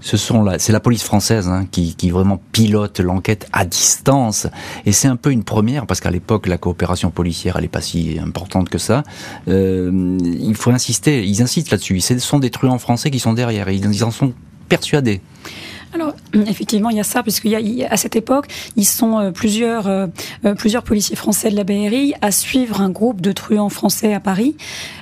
[0.00, 4.46] ce sont c'est la police française hein, qui, qui vraiment pilote l'enquête à distance
[4.84, 7.80] et c'est un peu une première parce qu'à l'époque la coopération policière elle est pas
[7.80, 9.02] si importante que ça.
[9.46, 14.04] il faut insister, ils insistent Ce sont des truands français qui sont derrière et ils
[14.04, 14.32] en sont
[14.68, 15.20] persuadés.
[15.94, 16.14] Alors,
[16.46, 20.06] effectivement, il y a ça, parce qu'à cette époque, ils sont euh, plusieurs, euh,
[20.44, 24.20] euh, plusieurs policiers français de la BRI à suivre un groupe de truands français à
[24.20, 24.56] Paris.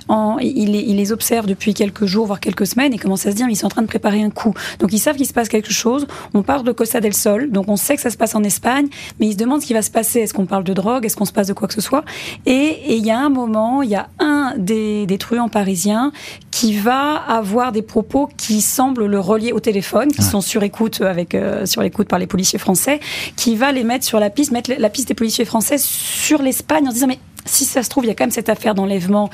[0.09, 3.37] En, ils, les, les observent depuis quelques jours, voire quelques semaines, et commencent à se
[3.37, 4.55] dire, ils sont en train de préparer un coup.
[4.79, 6.07] Donc, ils savent qu'il se passe quelque chose.
[6.35, 8.89] On parle de Costa del Sol, donc on sait que ça se passe en Espagne,
[9.19, 10.21] mais ils se demandent ce qui va se passer.
[10.21, 11.05] Est-ce qu'on parle de drogue?
[11.05, 12.05] Est-ce qu'on se passe de quoi que ce soit?
[12.47, 16.13] Et il y a un moment, il y a un des, des truands parisiens
[16.51, 21.01] qui va avoir des propos qui semblent le relier au téléphone, qui sont sur écoute
[21.01, 23.01] avec euh, sur l'écoute par les policiers français,
[23.37, 26.89] qui va les mettre sur la piste, mettre la piste des policiers français sur l'Espagne
[26.89, 29.29] en disant mais si ça se trouve, il y a quand même cette affaire d'enlèvement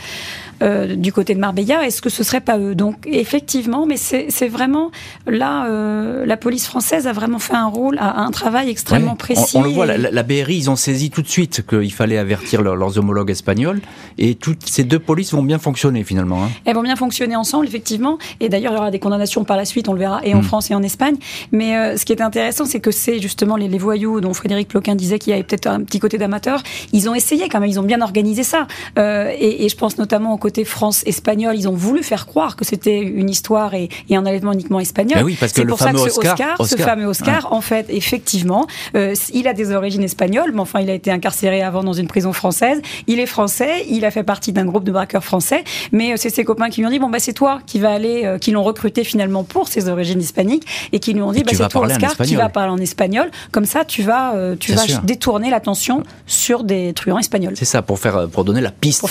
[0.62, 1.86] euh, du côté de Marbella.
[1.86, 2.74] Est-ce que ce serait pas eux?
[2.74, 4.90] Donc effectivement, mais c'est vraiment
[5.26, 9.56] là, euh, la police française a vraiment fait un rôle, a un travail extrêmement précis.
[9.56, 12.98] On, le voit, la, BRI, ils ont saisi tout de suite qu'il fallait avertir leurs
[12.98, 13.80] homologues espagnols,
[14.18, 16.44] et toutes ces deux polices vont bien fonctionner finalement.
[16.44, 16.50] Hein.
[16.64, 18.18] Elles vont bien fonctionner ensemble, effectivement.
[18.40, 20.40] Et d'ailleurs, il y aura des condamnations par la suite, on le verra, et en
[20.40, 20.42] hmm.
[20.42, 21.16] France et en Espagne.
[21.52, 24.68] Mais euh, ce qui est intéressant, c'est que c'est justement les, les, voyous dont Frédéric
[24.68, 26.62] Ploquin disait qu'il y avait peut-être un petit côté d'amateur.
[26.92, 28.66] Ils ont essayé quand même, ils ont bien organisé ça.
[28.96, 33.00] Et, et je pense notamment au côté France-espagnol, ils ont voulu faire croire que c'était
[33.00, 35.18] une histoire et, un enlèvement uniquement espagnol.
[35.18, 38.66] Ben oui, parce que pour ça que ce Oscar, ce fameux Oscar, en fait, effectivement,
[38.96, 42.08] euh, il a des origines espagnoles, mais enfin, il a été incarcéré avant dans une
[42.08, 42.80] prison française.
[43.06, 46.30] Il est français, il a fait partie d'un groupe de braqueurs français, mais euh, c'est
[46.30, 48.50] ses copains qui lui ont dit bon bah c'est toi qui va aller, euh, qui
[48.50, 51.86] l'ont recruté finalement pour ses origines hispaniques et qui lui ont dit bah c'est toi
[51.86, 53.30] Oscar qui va parler en espagnol.
[53.52, 57.54] Comme ça, tu vas, tu vas détourner l'attention sur des truands espagnols.
[57.56, 59.04] C'est ça pour faire, pour donner la piste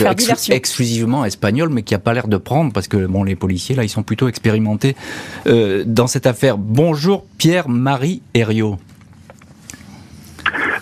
[0.49, 3.83] exclusivement espagnole mais qui a pas l'air de prendre parce que bon, les policiers là,
[3.83, 4.95] ils sont plutôt expérimentés
[5.47, 6.57] euh, dans cette affaire.
[6.57, 8.77] Bonjour Pierre-Marie Herriot.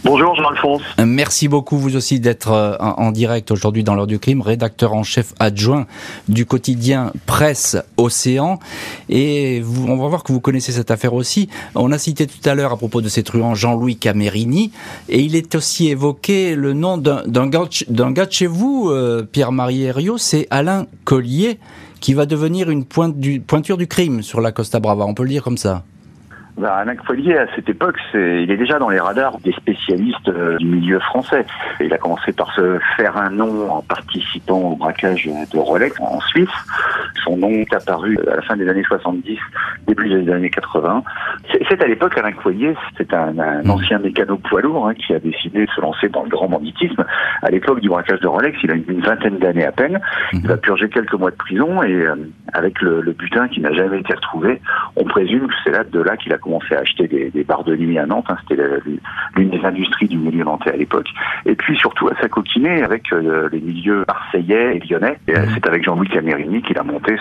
[0.04, 0.82] Bonjour Jean-Alphonse.
[1.04, 5.04] Merci beaucoup vous aussi d'être euh, en direct aujourd'hui dans l'heure du crime, rédacteur en
[5.04, 5.88] chef adjoint
[6.30, 8.60] du quotidien Presse Océan.
[9.10, 11.50] Et vous, on va voir que vous connaissez cette affaire aussi.
[11.74, 14.72] On a cité tout à l'heure à propos de ces truands Jean-Louis Camerini
[15.10, 20.18] et il est aussi évoqué le nom d'un gars, de chez vous, euh, Pierre-Marie Herriot,
[20.18, 21.60] c'est Alain Collier
[22.00, 25.06] qui va devenir une pointure du crime sur la Costa Brava.
[25.06, 25.84] On peut le dire comme ça.
[26.58, 30.30] Ben, Alain Follier, à cette époque, c'est, il est déjà dans les radars des spécialistes
[30.30, 31.46] euh, du milieu français.
[31.82, 36.22] Il a commencé par se faire un nom en participant au braquage de Rolex en
[36.22, 36.48] Suisse.
[37.26, 39.38] Son nom est apparu à la fin des années 70,
[39.88, 41.04] début des années 80.
[41.52, 43.70] C'est, à l'époque Alain Follier, c'est un, mmh.
[43.70, 47.04] ancien mécano poids lourd hein, qui a décidé de se lancer dans le grand banditisme.
[47.42, 49.96] À l'époque du braquage de Rolex, il a une, vingtaine d'années à peine.
[49.96, 50.38] Mmh.
[50.38, 52.16] Il va purger quelques mois de prison et euh,
[52.54, 54.62] avec le, le butin qui n'a jamais été retrouvé,
[54.96, 57.64] on présume que c'est là de là qu'il a commencé à acheter des, des barres
[57.64, 58.26] de nuit à Nantes.
[58.30, 58.62] Hein, C'était
[59.36, 61.08] l'une des industries du milieu nantais à l'époque.
[61.46, 65.18] Et puis surtout à s'acoquiner avec euh, les milieux marseillais et lyonnais.
[65.28, 65.50] Et euh, mmh.
[65.56, 67.18] c'est avec Jean-Louis Camerini qu'il a monté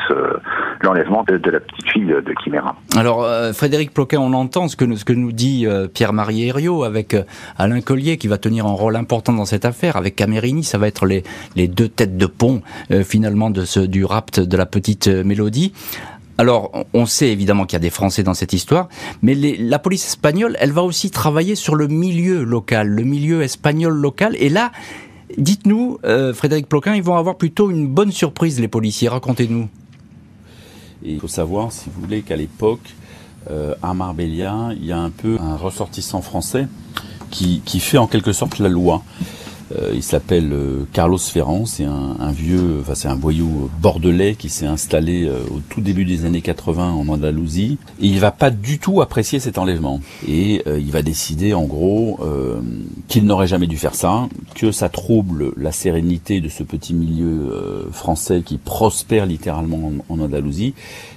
[0.83, 2.77] l'enlèvement de, de, la petite fille de, de Chimera.
[2.97, 7.17] Alors euh, Frédéric Ploquin, on entend ce que, ce que nous dit Pierre-Marie Herriot avec
[7.59, 9.97] Alain Collier qui va tenir un rôle important dans cette affaire.
[9.97, 11.23] Avec Camerini, ça va être les,
[11.57, 12.63] les deux têtes de pont
[13.05, 15.73] finalement de ce, du rapt de la petite Mélodie.
[16.37, 18.89] Alors, on sait évidemment qu'il y a des Français dans cette histoire,
[19.23, 23.95] mais la police espagnole, elle va aussi travailler sur le milieu local, le milieu espagnol
[23.95, 24.35] local.
[24.41, 24.73] Et là,
[25.39, 29.09] dites-nous, euh, Frédéric Ploquin, ils vont avoir plutôt une bonne surprise, les policiers.
[29.09, 29.69] Racontez-nous.
[31.05, 32.95] il faut savoir, si vous voulez, qu'à l'époque,
[33.51, 36.67] euh, à Marbella, il y a un peu un ressortissant français
[37.31, 39.03] qui, qui fait en quelque sorte la loi.
[39.77, 44.49] Euh, il s'appelle euh, Carlos Ferrand, c'est un, vieux, enfin c'est un voyou bordelais qui
[44.49, 47.79] s'est installé euh, au tout début des années 80 en Andalousie.
[48.01, 50.01] Et il va pas du tout apprécier cet enlèvement.
[50.29, 52.21] Et il va décider en gros
[53.09, 57.89] qu'il n'aurait jamais dû faire ça, que ça trouble la sérénité de ce petit milieu
[57.93, 60.75] français qui prospère littéralement en Andalousie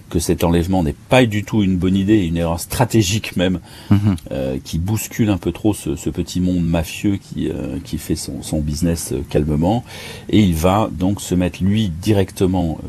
[0.10, 4.16] que cet enlèvement n'est pas du tout une bonne idée, une erreur stratégique même, mhm.
[4.32, 8.42] euh, qui bouscule un peu trop ce, petit monde mafieux qui, euh, qui fait son,
[8.42, 9.84] son business euh, calmement.
[10.30, 12.80] Et il va donc se mettre lui directement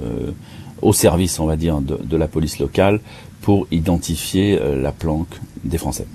[0.83, 3.01] au service, on va dire, de, de, la police locale
[3.41, 6.07] pour identifier la planque des Français.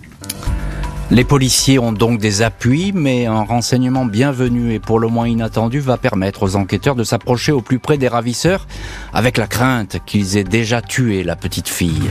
[1.14, 5.80] Les policiers ont donc des appuis, mais un renseignement bienvenu et pour le moins inattendu
[5.80, 8.66] va permettre aux enquêteurs de s'approcher au plus près des ravisseurs
[9.14, 12.10] avec la crainte qu'ils aient déjà tué la petite fille.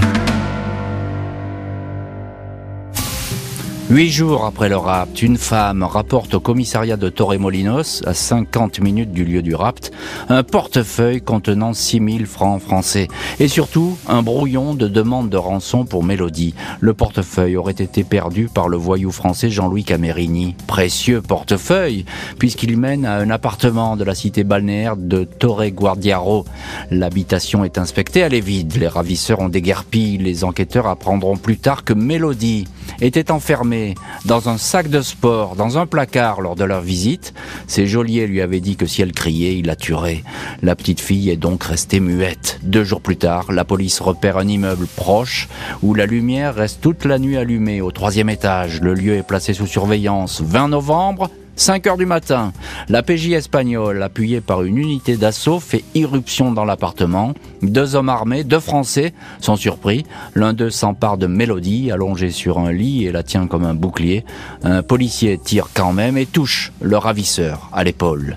[3.92, 9.12] Huit jours après le rapt, une femme rapporte au commissariat de Torremolinos, à 50 minutes
[9.12, 9.92] du lieu du rapt,
[10.30, 13.08] un portefeuille contenant 6000 francs français.
[13.38, 16.54] Et surtout, un brouillon de demande de rançon pour Mélodie.
[16.80, 20.56] Le portefeuille aurait été perdu par le voyou français Jean-Louis Camerini.
[20.66, 22.06] Précieux portefeuille,
[22.38, 26.46] puisqu'il mène à un appartement de la cité balnéaire de Torre Guardiaro.
[26.90, 28.74] L'habitation est inspectée, elle est vide.
[28.78, 30.16] Les ravisseurs ont déguerpi.
[30.16, 32.66] Les enquêteurs apprendront plus tard que Mélodie
[33.02, 33.81] était enfermée
[34.24, 37.34] dans un sac de sport, dans un placard lors de leur visite.
[37.66, 40.22] Ses geôliers lui avaient dit que si elle criait, il la tuerait.
[40.62, 42.58] La petite fille est donc restée muette.
[42.62, 45.48] Deux jours plus tard, la police repère un immeuble proche
[45.82, 48.80] où la lumière reste toute la nuit allumée au troisième étage.
[48.80, 50.40] Le lieu est placé sous surveillance.
[50.40, 52.52] 20 novembre, 5 heures du matin,
[52.88, 57.34] la PJ espagnole, appuyée par une unité d'assaut, fait irruption dans l'appartement.
[57.60, 60.04] Deux hommes armés, deux Français, sont surpris.
[60.34, 64.24] L'un d'eux s'empare de Mélodie, allongée sur un lit, et la tient comme un bouclier.
[64.64, 68.36] Un policier tire quand même et touche le ravisseur à l'épaule.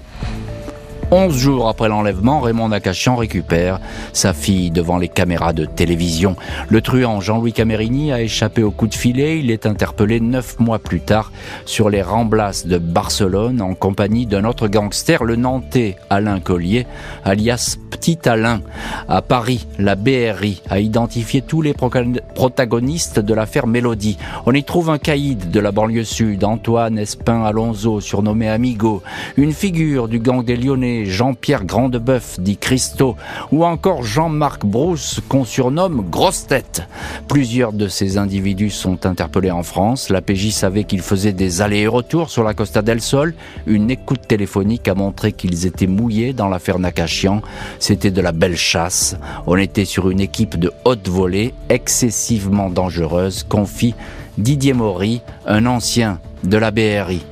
[1.11, 3.79] Onze jours après l'enlèvement, Raymond Nakachian récupère
[4.11, 6.35] sa fille devant les caméras de télévision.
[6.69, 9.39] Le truand Jean-Louis Camerini a échappé au coup de filet.
[9.39, 11.31] Il est interpellé neuf mois plus tard
[11.65, 16.87] sur les Ramblas de Barcelone en compagnie d'un autre gangster, le Nantais Alain Collier,
[17.23, 18.61] alias Petit Alain.
[19.07, 24.17] À Paris, la BRI a identifié tous les protagonistes de l'affaire Mélodie.
[24.45, 29.01] On y trouve un caïd de la banlieue sud, Antoine Espin Alonso, surnommé Amigo,
[29.37, 33.17] une figure du gang des Lyonnais, Jean-Pierre Grandebeuf, dit Christo,
[33.51, 36.83] ou encore Jean-Marc Brousse, qu'on surnomme Grosse Tête.
[37.27, 40.09] Plusieurs de ces individus sont interpellés en France.
[40.09, 43.33] La PJ savait qu'ils faisaient des allers et retours sur la Costa del Sol.
[43.67, 47.41] Une écoute téléphonique a montré qu'ils étaient mouillés dans l'affaire Nakachian.
[47.79, 49.17] C'était de la belle chasse.
[49.47, 53.95] On était sur une équipe de haute volée excessivement dangereuse, confie
[54.37, 57.25] Didier Maury, un ancien de la BRI.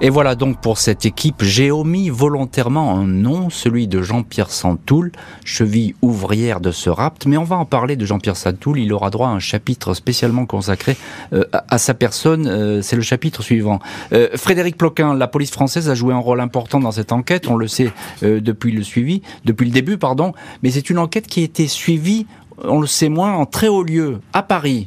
[0.00, 5.10] Et voilà donc pour cette équipe, j'ai omis volontairement un nom, celui de Jean-Pierre Santoul,
[5.44, 9.10] cheville ouvrière de ce rapt, mais on va en parler de Jean-Pierre Santoul, il aura
[9.10, 10.96] droit à un chapitre spécialement consacré
[11.32, 13.80] euh, à, sa personne, euh, c'est le chapitre suivant.
[14.12, 17.56] Euh, Frédéric Ploquin, la police française a joué un rôle important dans cette enquête, on
[17.56, 17.90] le sait
[18.22, 20.32] depuis le suivi, depuis le début, pardon,
[20.62, 22.26] mais c'est une enquête qui a été suivie,
[22.62, 24.86] on le sait moins, en très haut lieu, à Paris,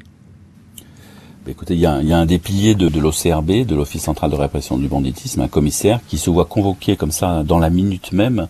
[1.48, 4.88] Écoutez, il y, a, un déplié de, de l'OCRB, de l'Office central de répression du
[4.88, 8.48] banditisme, un commissaire qui se voit convoqué comme ça dans la minute même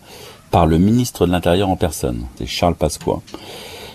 [0.51, 2.25] par le ministre de l'Intérieur en personne.
[2.37, 3.21] C'est Charles Pasqua.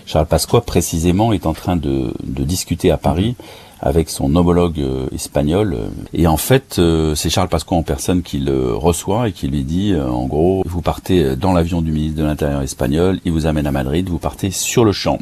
[0.07, 3.35] Charles Pasqua, précisément, est en train de, discuter à Paris
[3.81, 5.77] avec son homologue euh, espagnol.
[6.13, 9.63] Et en fait, euh, c'est Charles Pasqua en personne qui le reçoit et qui lui
[9.63, 13.45] dit, euh, en gros, vous partez dans l'avion du ministre de l'Intérieur espagnol, il vous
[13.45, 15.19] amène à Madrid, vous partez sur le champ.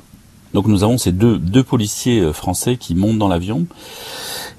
[0.56, 3.68] Donc nous avons ces deux, deux policiers euh, français qui montent dans l'avion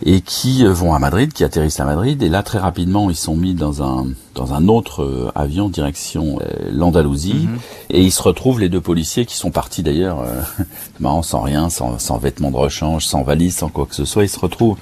[0.04, 2.22] et qui euh, vont à Madrid, qui atterrissent à Madrid.
[2.22, 6.38] Et là, très rapidement, ils sont mis dans un dans un autre euh, avion direction
[6.70, 7.48] l'Andalousie.
[7.48, 7.58] Mhm.
[7.88, 10.22] Et ils se retrouvent, les deux policiers, qui sont partis d'ailleurs,
[11.00, 14.24] marrant, sans rien, sans, sans vêtements de rechange, sans valise, sans quoi que ce soit.
[14.24, 14.76] Ils se retrouvent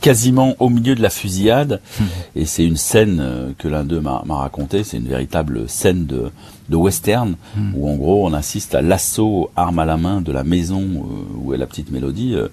[0.00, 1.80] quasiment au milieu de la fusillade.
[1.98, 2.06] Mhm.
[2.36, 4.84] Et c'est une scène que l'un d'eux m'a raconté.
[4.84, 6.30] C'est une véritable scène de
[6.70, 7.72] de western, hmm.
[7.74, 11.36] où en gros on assiste à l'assaut arme à la main de la maison euh,
[11.36, 12.34] où est la petite mélodie.
[12.34, 12.48] Euh,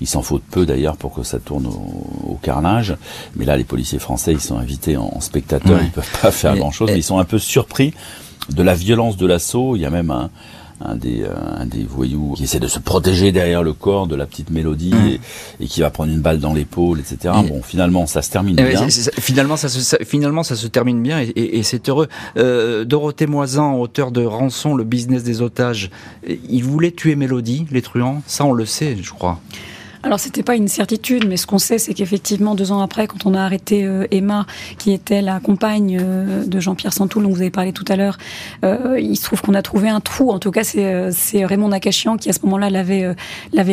[0.00, 2.96] il s'en faut peu d'ailleurs pour que ça tourne au, carnage.
[3.36, 6.90] Mais là, les policiers français, ils sont invités en, spectateurs, ils peuvent pas faire grand-chose.
[6.96, 7.92] Ils sont un peu surpris
[8.48, 9.76] de la violence de l'assaut.
[9.76, 10.30] Il y a même un,
[10.82, 14.16] un des, euh, un des voyous qui essaie de se protéger derrière le corps de
[14.16, 15.06] la petite mélodie Mmh.
[15.08, 15.20] et,
[15.60, 17.34] et qui va prendre une balle dans l'épaule, etc.
[17.44, 18.88] Et- Bon, finalement, ça se termine Eh bien.
[18.88, 22.08] finalement, ça se, ça- finalement, ça se termine bien et, et- et c'est heureux.
[22.38, 25.90] Euh, Dorothée Moisan, auteur de Rançon, le business des otages,
[26.26, 28.22] il voulait tuer Mélodie, les truands.
[28.26, 29.38] Ça, on le sait, je crois.
[30.02, 33.26] Alors c'était pas une certitude, mais ce qu'on sait, c'est qu'effectivement deux ans après, quand
[33.26, 34.46] on a arrêté euh, Emma,
[34.78, 38.16] qui était la compagne euh, de Jean-Pierre Santoul, dont vous avez parlé tout à l'heure,
[38.64, 40.30] euh, il se trouve qu'on a trouvé un trou.
[40.30, 43.14] En tout cas, c'est Raymond Nakachian qui à ce moment-là l'avait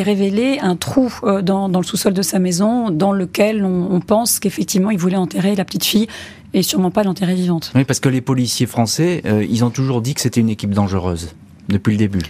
[0.01, 1.13] révélé, un trou
[1.43, 5.55] dans, le sous-sol de sa maison, dans lequel on, on pense qu'effectivement il voulait enterrer
[5.55, 6.07] la petite fille
[6.53, 7.71] et sûrement pas l'enterrer vivante.
[7.75, 11.33] Oui, parce que les policiers français, ils ont toujours dit que c'était une équipe dangereuse
[11.69, 12.21] depuis le début.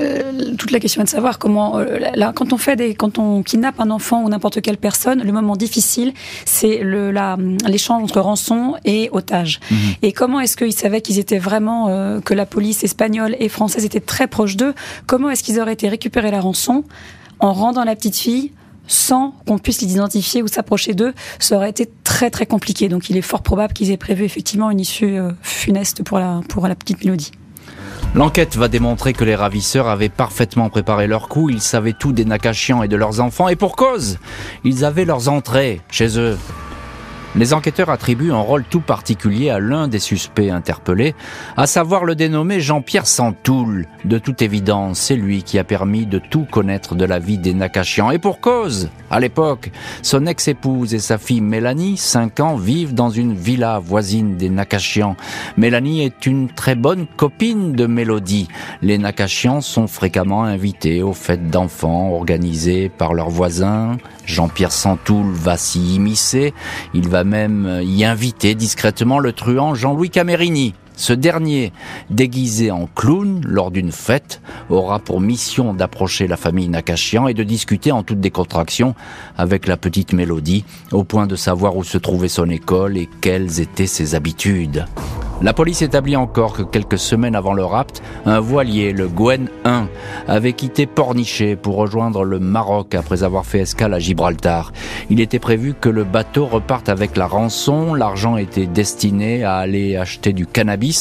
[0.00, 3.18] Euh, toute la question est de savoir comment, euh, là, quand on fait des, quand
[3.18, 6.14] on kidnappe un enfant ou n'importe quelle personne, le moment difficile,
[6.46, 9.60] c'est le, la, l'échange entre rançon et otage.
[10.00, 13.84] Et comment est-ce qu'ils savaient qu'ils étaient vraiment, euh, que la police espagnole et française
[13.84, 14.74] étaient très proches d'eux?
[15.06, 16.84] Comment est-ce qu'ils auraient été récupérer la rançon
[17.38, 18.52] en rendant la petite fille
[18.86, 22.88] sans qu'on puisse les identifier ou s'approcher d'eux, ça aurait été très très compliqué.
[22.88, 26.40] Donc il est fort probable qu'ils aient prévu effectivement une issue euh, funeste pour la,
[26.48, 27.32] pour la petite mélodie.
[28.14, 32.26] L'enquête va démontrer que les ravisseurs avaient parfaitement préparé leur coup, ils savaient tout des
[32.26, 34.18] Nakachians et de leurs enfants, et pour cause,
[34.64, 36.36] ils avaient leurs entrées chez eux.
[37.34, 41.14] Les enquêteurs attribuent un rôle tout particulier à l'un des suspects interpellés,
[41.56, 43.86] à savoir le dénommé Jean-Pierre Santoul.
[44.04, 47.54] De toute évidence, c'est lui qui a permis de tout connaître de la vie des
[47.54, 48.10] Nakachians.
[48.10, 49.70] Et pour cause, à l'époque,
[50.02, 55.16] son ex-épouse et sa fille Mélanie, 5 ans, vivent dans une villa voisine des Nakachians.
[55.56, 58.48] Mélanie est une très bonne copine de Mélodie.
[58.82, 63.96] Les Nakachians sont fréquemment invités aux fêtes d'enfants organisées par leurs voisins.
[64.26, 66.52] Jean-Pierre Santoul va s'y immiscer.
[66.92, 70.74] Il va même y inviter discrètement le truand Jean-Louis Camerini.
[71.02, 71.72] Ce dernier,
[72.10, 77.42] déguisé en clown lors d'une fête, aura pour mission d'approcher la famille Nakachian et de
[77.42, 78.94] discuter en toute décontraction
[79.36, 83.58] avec la petite Mélodie, au point de savoir où se trouvait son école et quelles
[83.58, 84.84] étaient ses habitudes.
[85.42, 89.88] La police établit encore que quelques semaines avant le rapt, un voilier, le Gwen 1,
[90.28, 94.72] avait quitté Pornichet pour rejoindre le Maroc après avoir fait escale à Gibraltar.
[95.10, 97.92] Il était prévu que le bateau reparte avec la rançon.
[97.92, 100.91] L'argent était destiné à aller acheter du cannabis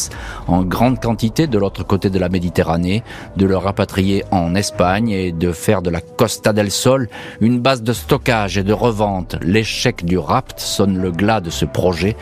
[0.47, 3.03] en grande quantité de l'autre côté de la Méditerranée,
[3.37, 7.83] de le rapatrier en Espagne et de faire de la Costa del Sol une base
[7.83, 9.35] de stockage et de revente.
[9.41, 12.15] L'échec du rapt sonne le glas de ce projet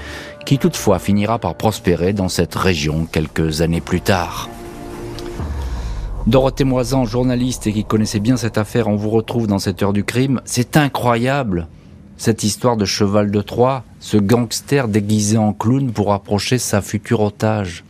[0.45, 4.49] qui toutefois finira par prospérer dans cette région quelques années plus tard.
[6.27, 9.93] Dorothée Moisan, journaliste et qui connaissait bien cette affaire, on vous retrouve dans cette heure
[9.93, 10.41] du crime.
[10.45, 11.67] C'est incroyable,
[12.19, 17.21] cette histoire de cheval de Troie, ce gangster déguisé en clown pour approcher sa future
[17.21, 17.85] otage.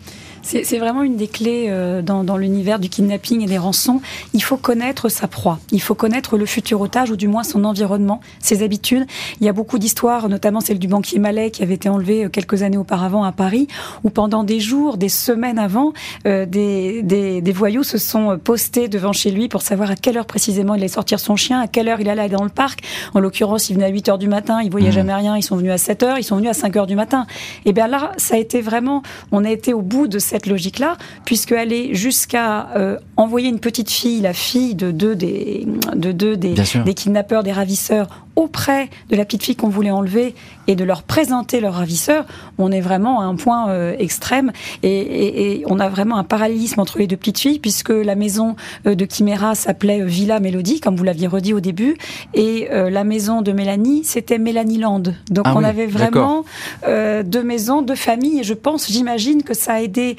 [0.50, 4.02] C'est vraiment une des clés euh, dans, dans l'univers du kidnapping et des rançons.
[4.34, 5.60] Il faut connaître sa proie.
[5.72, 9.06] Il faut connaître le futur otage ou du moins son environnement, ses habitudes.
[9.40, 12.30] Il y a beaucoup d'histoires, notamment celle du banquier Mallet qui avait été enlevé euh,
[12.30, 13.68] quelques années auparavant à Paris,
[14.04, 15.94] où pendant des jours, des semaines avant,
[16.26, 20.18] euh, des, des, des voyous se sont postés devant chez lui pour savoir à quelle
[20.18, 22.50] heure précisément il allait sortir son chien, à quelle heure il allait aller dans le
[22.50, 22.82] parc.
[23.14, 25.58] En l'occurrence, il venait à 8 heures du matin, il voyait jamais rien, ils sont
[25.58, 27.28] venus à 7 heures, ils sont venus à 5 heures du matin.
[27.66, 30.98] Et bien là, ça a été vraiment, on a été au bout de cette logique-là,
[31.26, 36.38] puisque aller jusqu'à euh, envoyer une petite fille, la fille de deux des, de deux
[36.38, 40.34] des, des kidnappeurs, des ravisseurs, auprès de la petite fille qu'on voulait enlever
[40.68, 42.26] et de leur présenter leur ravisseur,
[42.58, 44.52] on est vraiment à un point euh, extrême.
[44.84, 48.16] Et, et- et on a vraiment un parallélisme entre les deux petites filles puisque la
[48.16, 51.98] maison euh, de Chimera s'appelait euh, Villa Mélodie, comme vous l'aviez redit au début,
[52.34, 55.04] et euh, la maison de Mélanie, c'était Mélanie Land.
[55.32, 56.46] Donc Ah on oui, avait vraiment
[56.88, 60.16] euh, deux maisons, deux familles, et je pense, j'imagine que ça a aidé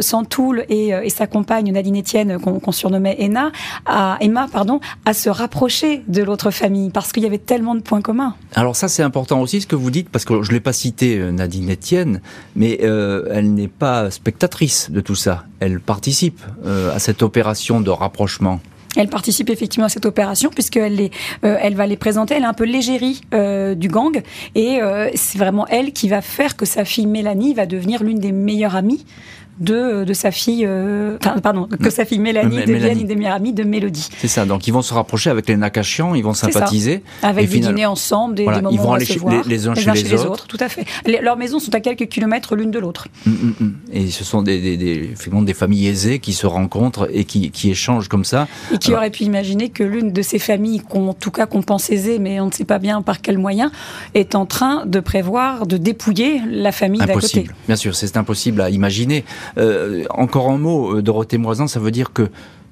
[0.00, 3.50] Santoul et, et sa compagne Nadine Etienne, qu'on qu'on surnommait Emma,
[3.86, 7.80] à, Emma, pardon, à se rapprocher de l'autre famille, parce qu'il y avait tellement de
[7.80, 8.34] points communs.
[8.54, 10.72] Alors ça c'est important aussi ce que vous dites, parce que je ne l'ai pas
[10.72, 12.20] cité euh, Nadine Etienne,
[12.56, 15.44] mais euh, elle n'est pas spectatrice de tout ça.
[15.60, 18.60] Elle participe euh, à cette opération de rapprochement.
[18.96, 21.10] Elle participe effectivement à cette opération puisqu'elle les,
[21.44, 22.34] euh, elle va les présenter.
[22.34, 24.22] Elle est un peu l'égérie euh, du gang
[24.54, 28.18] et euh, c'est vraiment elle qui va faire que sa fille Mélanie va devenir l'une
[28.18, 29.04] des meilleures amies
[29.60, 33.00] de, de sa fille, euh, pardon, que sa fille Mélanie devienne Mélanie.
[33.02, 34.08] une des meilleures amies de Mélodie.
[34.18, 36.50] C'est ça, donc ils vont se rapprocher avec les Nakachians, ils vont ça.
[36.50, 37.02] sympathiser.
[37.22, 39.42] Avec et des final- dîners ensemble, des, Voilà, des ils moments vont aller se voir,
[39.44, 40.46] les- les uns chez les autres.
[40.46, 40.84] Tout à fait.
[41.06, 43.08] Les- leurs maisons sont à quelques kilomètres l'une de l'autre.
[43.26, 43.74] Mm, mm, mm.
[43.92, 47.50] Et ce sont des, des, des, effectivement des familles aisées qui se rencontrent et qui,
[47.50, 48.46] qui échangent comme ça.
[48.72, 51.62] Et qui Alors- aurait pu imaginer que l'une de ces familles, en tout cas qu'on
[51.62, 53.70] pense aisée, mais on ne sait pas bien par quel moyen,
[54.14, 57.48] est en train de prévoir de dépouiller la famille d'à côté.
[57.66, 59.24] Bien sûr, c'est impossible à imaginer.
[59.56, 62.28] Euh, encore un mot, euh, Dorothée Moisan, ça veut dire que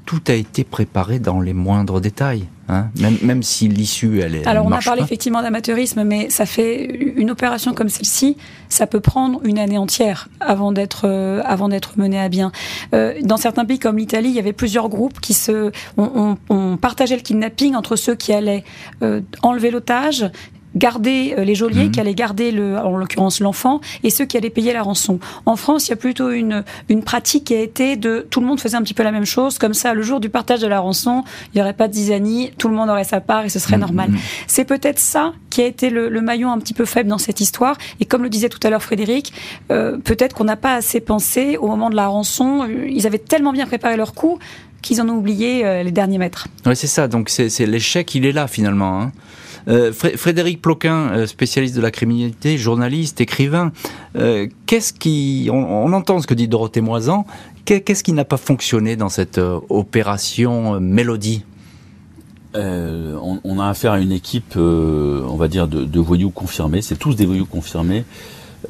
[0.07, 4.47] tout a été préparé dans les moindres détails, hein même, même si l'issue, elle est.
[4.47, 5.05] Alors, on a parlé pas.
[5.05, 6.85] effectivement d'amateurisme, mais ça fait
[7.17, 8.37] une opération comme celle-ci,
[8.69, 12.53] ça peut prendre une année entière avant d'être euh, avant d'être menée à bien.
[12.95, 16.55] Euh, dans certains pays comme l'Italie, il y avait plusieurs groupes qui se on, on,
[16.55, 18.65] on partageait le kidnapping entre ceux qui allaient
[19.03, 20.31] euh, enlever l'otage
[20.77, 21.91] garder euh, les geôliers, Mhm.
[21.91, 25.19] qui allaient garder, le, en l'occurrence l'enfant, et ceux qui allaient payer la rançon.
[25.47, 28.27] En France, il y a plutôt une, une pratique qui a été de...
[28.31, 30.29] Tout le monde faisait un petit peu la même chose, comme ça, le jour du
[30.29, 33.21] partage de la rançon, il n'y aurait pas de zizanie, tout le monde aurait sa
[33.21, 33.81] part et ce serait Mhm.
[33.81, 34.11] normal.
[34.47, 37.41] C'est peut-être ça qui a été le, le maillon un petit peu faible dans cette
[37.41, 37.77] histoire.
[38.01, 39.33] Et comme le disait tout à l'heure Frédéric,
[39.71, 42.65] euh, peut-être qu'on n'a pas assez pensé au moment de la rançon.
[42.69, 44.39] Euh, Ils avaient tellement bien préparé leur coup
[44.83, 46.47] qu'ils en ont oublié euh, les derniers mètres.
[46.67, 47.09] Ouais, c'est ça.
[47.09, 49.01] Donc c'est c'est l'échec, il est là finalement.
[49.01, 49.13] Hein.
[49.69, 53.73] Euh, Fré- Frédéric Ploquin, euh, spécialiste de la criminalité, journaliste, écrivain.
[54.17, 57.27] euh, Qu'est-ce qui, on, entend ce que dit Dorothée Moisan.
[57.65, 61.45] Qu'est- Qu'est-ce qui n'a pas fonctionné dans cette opération Mélodie?
[62.55, 66.81] On, a affaire à une équipe, on va dire, de, voyous confirmés.
[66.81, 68.05] C'est tous des voyous confirmés.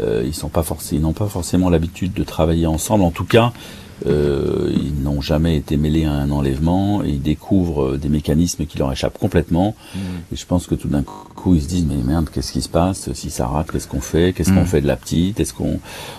[0.01, 3.05] Ils sont pas n'ont pas forcément l'habitude de travailler ensemble.
[3.05, 3.53] En tout cas,
[4.07, 7.03] euh, ils n'ont jamais été mêlés à un enlèvement.
[7.03, 9.75] Et ils découvrent euh, des mécanismes qui leur échappent complètement.
[10.33, 12.69] Et je pense que tout d'un coup, ils se disent mais merde, qu'est-ce qui se
[12.69, 13.13] passe?
[13.15, 14.33] Si ça rate, qu'est-ce qu'on fait?
[14.33, 14.67] Qu'est-ce qu'on Mm.
[14.67, 15.41] fait de la petite?
[15.41, 15.79] Est-ce qu'on,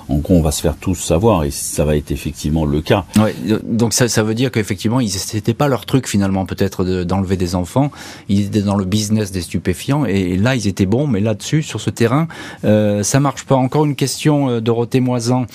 [0.10, 1.44] en gros, on va se faire tous savoir?
[1.44, 3.06] Et ça va être effectivement le cas.
[3.20, 7.38] Ouais, donc ça, ça veut dire qu'effectivement, c'était pas leur truc finalement, peut-être de- d'enlever
[7.38, 7.92] des enfants.
[8.30, 11.82] Ils étaient dans le business des stupéfiants et, là, ils étaient bons, mais là-dessus, sur
[11.82, 12.28] ce terrain,
[12.64, 13.56] euh, ça marche pas.
[13.56, 15.46] Encore une question, euh, Dorothée Moisan.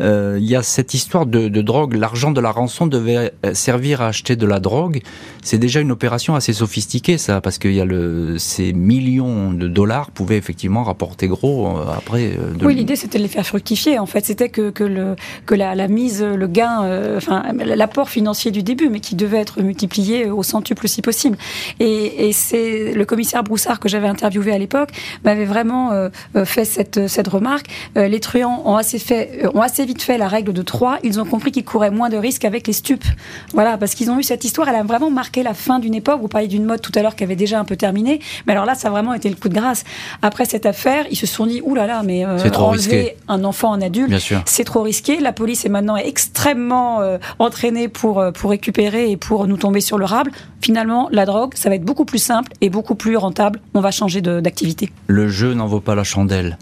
[0.00, 1.92] Euh, Il y a cette histoire de, de drogue.
[2.04, 5.00] L'argent de la rançon devait euh, servir à acheter de la drogue.
[5.42, 9.68] C'est déjà une opération assez sophistiquée, ça, parce qu'il y a le, ces millions de
[9.78, 12.24] dollars pouvaient effectivement rapporter gros euh, après.
[12.38, 13.98] euh, de- Oui, l'idée c'était de les faire fructifier.
[13.98, 15.16] En fait, c'était que, que, le,
[15.46, 17.38] que la, la mise, le gain, euh, enfin
[17.82, 21.36] l'apport financier du début, mais qui devait être multiplié au centuple si possible.
[21.80, 24.90] Et, et c'est le commissaire Broussard que j'avais interviewé à l'époque
[25.24, 26.08] m'avait vraiment euh,
[26.44, 27.66] fait cette, cette remarque.
[27.96, 30.98] Euh, les truands ont assez fait, ont assez vite fait la règle de trois.
[31.02, 33.04] Ils ont compris qu'ils couraient moins de risques avec les stupes.
[33.52, 34.68] Voilà, parce qu'ils ont eu cette histoire.
[34.68, 36.20] Elle a vraiment marqué la fin d'une époque.
[36.20, 38.64] Vous parliez d'une mode tout à l'heure qui avait déjà un peu terminé, mais alors
[38.64, 39.84] là, ça a vraiment été le coup de grâce.
[40.22, 43.16] Après cette affaire, ils se sont dit, ouh là là, mais euh, trop enlever risqué.
[43.28, 44.14] un enfant en adulte,
[44.46, 45.20] c'est trop risqué.
[45.20, 49.80] La police est maintenant extrêmement euh, entraînée pour, euh, pour récupérer et pour nous tomber
[49.80, 50.32] sur le rable.
[50.60, 53.60] Finalement, la drogue, ça va être beaucoup plus simple et beaucoup plus rentable.
[53.74, 54.90] On va changer d'activité.
[55.08, 56.56] Le jeu n'en vaut pas la chandelle.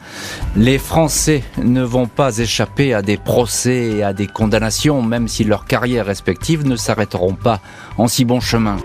[0.57, 5.45] Les Français ne vont pas échapper à des procès et à des condamnations, même si
[5.45, 7.61] leurs carrières respectives ne s'arrêteront pas
[7.97, 8.79] en si bon chemin.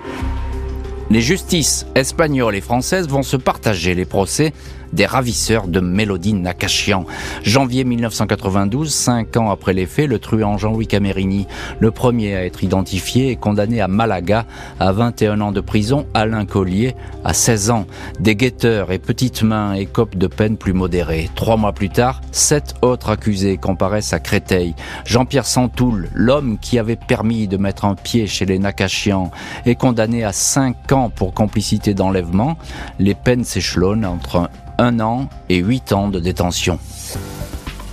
[1.09, 4.53] Les justices espagnoles et françaises vont se partager les procès
[4.95, 7.05] des ravisseurs de Mélodie Nakachian.
[7.43, 11.47] Janvier 1992, cinq ans après les faits, le truand Jean-Louis Camerini,
[11.79, 14.45] le premier à être identifié, est condamné à Malaga
[14.79, 17.85] à 21 ans de prison, Alain Collier à 16 ans.
[18.19, 21.29] Des guetteurs et petites mains écopent de peines plus modérées.
[21.35, 24.75] Trois mois plus tard, sept autres accusés comparaissent à Créteil.
[25.05, 29.31] Jean-Pierre Santoul, l'homme qui avait permis de mettre un pied chez les Nakachian,
[29.65, 32.57] est condamné à 5 ans pour complicité d'enlèvement.
[32.99, 36.79] Les peines s'échelonnent entre un an et huit ans de détention.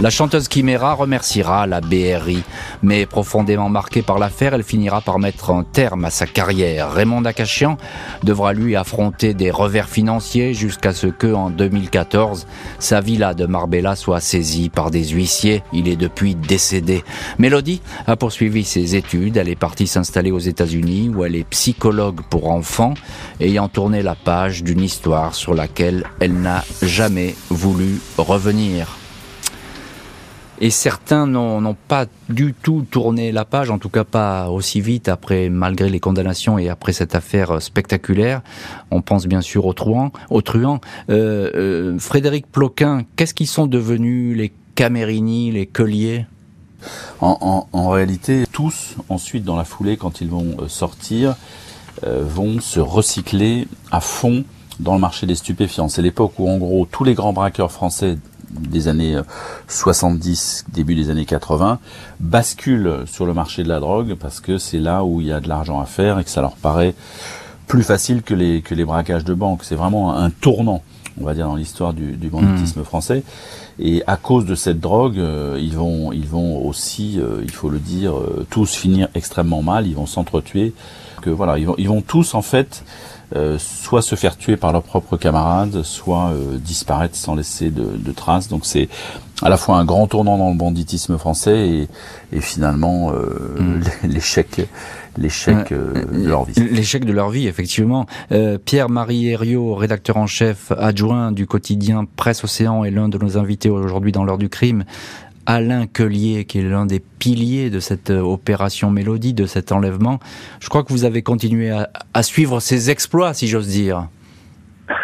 [0.00, 2.42] La chanteuse Chimera remerciera la BRI,
[2.82, 6.90] mais profondément marquée par l'affaire, elle finira par mettre un terme à sa carrière.
[6.90, 7.76] Raymond Nakachian
[8.24, 12.46] devra lui affronter des revers financiers jusqu'à ce que, en 2014,
[12.78, 15.62] sa villa de Marbella soit saisie par des huissiers.
[15.72, 17.04] Il est depuis décédé.
[17.38, 19.36] Mélodie a poursuivi ses études.
[19.36, 22.94] Elle est partie s'installer aux États-Unis où elle est psychologue pour enfants,
[23.40, 29.01] ayant tourné la page d'une histoire sur laquelle elle n'a jamais voulu revenir.
[30.64, 35.08] Et certains n'ont pas du tout tourné la page, en tout cas pas aussi vite
[35.08, 38.42] après, malgré les condamnations et après cette affaire spectaculaire.
[38.92, 40.12] On pense bien sûr aux truands.
[40.30, 46.26] Euh, euh, Frédéric Ploquin, qu'est-ce qu'ils sont devenus les Camerini, les Colliers?
[47.20, 51.36] En, réalité, tous, ensuite, dans la foulée, quand ils vont euh, sortir,
[52.04, 54.44] euh, vont se recycler à fond
[54.80, 55.88] dans le marché des stupéfiants.
[55.88, 58.16] C'est l'époque où, en gros, tous les grands braqueurs français
[58.52, 59.22] des années euh,
[59.68, 61.78] 70, début des années 80,
[62.20, 65.40] basculent sur le marché de la drogue parce que c'est là où il y a
[65.40, 66.94] de l'argent à faire et que ça leur paraît
[67.66, 69.64] plus facile que les, que les braquages de banque.
[69.64, 70.82] C'est vraiment un tournant,
[71.20, 73.22] on va dire, dans l'histoire du, du banditisme français.
[73.78, 77.70] Et à cause de cette drogue, euh, ils vont, ils vont aussi, euh, il faut
[77.70, 79.86] le dire, euh, tous finir extrêmement mal.
[79.86, 80.74] Ils vont s'entretuer.
[81.22, 82.84] Que voilà, ils vont, ils vont tous en fait
[83.36, 87.84] euh, soit se faire tuer par leurs propres camarades, soit euh, disparaître sans laisser de,
[87.96, 88.48] de traces.
[88.48, 88.88] Donc c'est
[89.42, 91.88] à la fois un grand tournant dans le banditisme français et,
[92.32, 93.80] et finalement euh, Mm.
[94.08, 94.68] l'échec
[95.18, 96.54] l'échec euh, de leur vie.
[96.56, 98.06] L'échec de leur vie, effectivement.
[98.32, 103.36] Euh, Pierre-Marie Herriot, rédacteur en chef adjoint du quotidien Presse Océan, est l'un de nos
[103.36, 104.84] invités aujourd'hui dans l'heure du crime.
[105.46, 110.20] Alain Quelier, qui est l'un des piliers de cette euh, opération Mélodie, de cet enlèvement.
[110.60, 114.08] Je crois que vous avez continué à, à suivre ses exploits, si j'ose dire.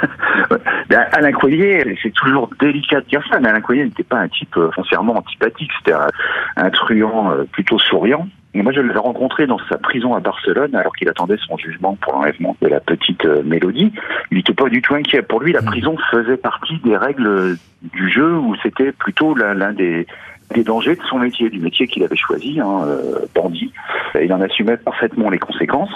[0.88, 4.28] Ben, Alain Coilier, c'est toujours délicat de dire ça, mais Alain Coilier n'était pas un
[4.28, 6.08] type euh, foncièrement antipathique, c'était un,
[6.56, 8.26] un truand euh, plutôt souriant.
[8.54, 11.98] Et moi, je l'avais rencontré dans sa prison à Barcelone, alors qu'il attendait son jugement
[12.00, 13.92] pour l'enlèvement de la petite Mélodie.
[14.30, 15.20] Il n'était pas du tout inquiet.
[15.20, 17.58] Pour lui, la prison faisait partie des règles
[17.92, 20.06] du jeu, où c'était plutôt l'un des,
[20.54, 23.72] des dangers de son métier, du métier qu'il avait choisi, hein, euh, bandit.
[24.18, 25.92] Et il en assumait parfaitement les conséquences.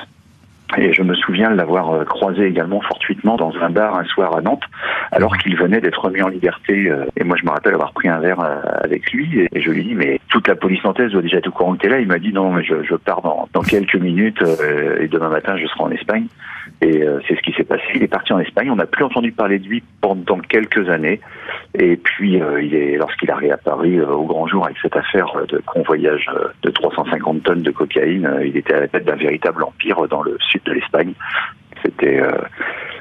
[0.78, 4.34] Et je me souviens de l'avoir euh, croisé également fortuitement dans un bar un soir
[4.34, 4.62] à Nantes,
[5.10, 6.88] alors qu'il venait d'être remis en liberté.
[6.88, 9.46] euh, Et moi, je me rappelle avoir pris un verre euh, avec lui.
[9.52, 11.82] Et je lui dit, mais toute la police nantaise doit déjà être au courant que
[11.82, 12.00] t'es là.
[12.00, 15.28] Il m'a dit, non, mais je, je pars dans, dans quelques minutes euh, et demain
[15.28, 16.26] matin, je serai en Espagne.
[16.82, 17.84] Et euh, c'est ce qui s'est passé.
[17.94, 18.68] Il est parti en Espagne.
[18.68, 21.20] On n'a plus entendu parler de lui pendant quelques années.
[21.78, 25.32] Et puis, euh, il est, lorsqu'il a réapparu euh, au grand jour avec cette affaire
[25.48, 26.28] de convoyage
[26.62, 30.36] de 350 tonnes de cocaïne, il était à la tête d'un véritable empire dans le
[30.40, 31.14] sud de l'Espagne.
[31.84, 32.30] C'était euh,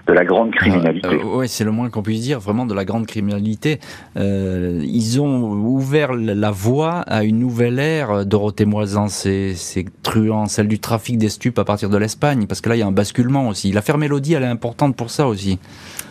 [0.08, 1.08] de la grande criminalité.
[1.08, 3.80] Euh, ouais, c'est le moins qu'on puisse dire, vraiment de la grande criminalité.
[4.18, 8.12] Euh, ils ont ouvert la voie à une nouvelle ère.
[8.12, 12.46] euh, Dorothée Moisan, ces, ces truands, celle du trafic des stupes à partir de l'Espagne,
[12.48, 13.72] parce que là, il y a un basculement aussi.
[13.72, 15.60] L'affaire Mélodie, elle est importante pour ça aussi.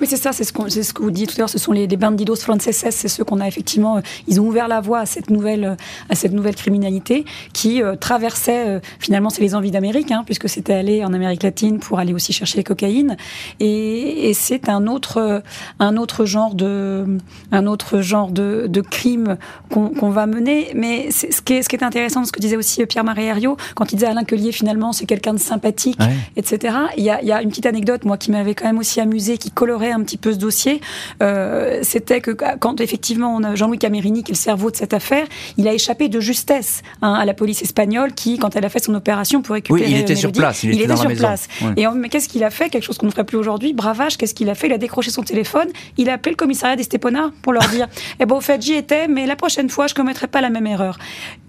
[0.01, 1.59] Oui, c'est ça, c'est ce, qu'on- c'est ce que vous dites tout à l'heure, ce
[1.59, 5.01] sont les, les bandidos franceses, c'est ceux qu'on a effectivement, ils ont ouvert la voie
[5.01, 5.77] à cette nouvelle,
[6.09, 10.49] à cette nouvelle criminalité qui euh, traversait, euh, finalement, c'est les envies d'Amérique, hein, puisque
[10.49, 13.17] c'était aller en Amérique latine pour aller aussi chercher les cocaïnes,
[13.59, 15.41] et, et c'est un autre, euh,
[15.79, 17.07] un autre genre de,
[17.53, 19.37] un autre genre de, de crime
[19.71, 22.85] qu'on va mener, mais ce qui, est, ce qui est intéressant, ce que disait aussi
[22.87, 26.15] Pierre-Marie Herriot, quand il disait Alain Quelier, finalement, c'est quelqu'un de sympathique, Ouais.
[26.37, 26.75] etc.
[26.97, 29.01] Il y, a, il y a une petite anecdote, moi, qui m'avait quand même aussi
[29.01, 30.81] amusé, qui colorait un petit peu ce dossier.
[31.23, 34.95] Euh, C'était que quand effectivement on a Jean-Louis Camerini, qui est le cerveau de cette
[34.95, 38.69] affaire, il a échappé de justesse hein, à la police espagnole, qui, quand elle a
[38.69, 41.49] fait son opération pour récupérer Oui, il était sur place, il était dans sur place.
[41.63, 41.73] Ouais.
[41.77, 43.73] Et on- mais qu'est-ce qu'il a fait Quelque chose qu'on ne ferait plus aujourd'hui.
[43.73, 44.67] Bravage, qu'est-ce qu'il a fait?
[44.67, 47.89] Il a décroché son téléphone, il a appelé le commissariat d'Estepona pour leur dire
[48.21, 50.51] Eh ben, au fait, j'y étais, mais la prochaine fois, je ne commettrai pas la
[50.51, 50.99] même erreur.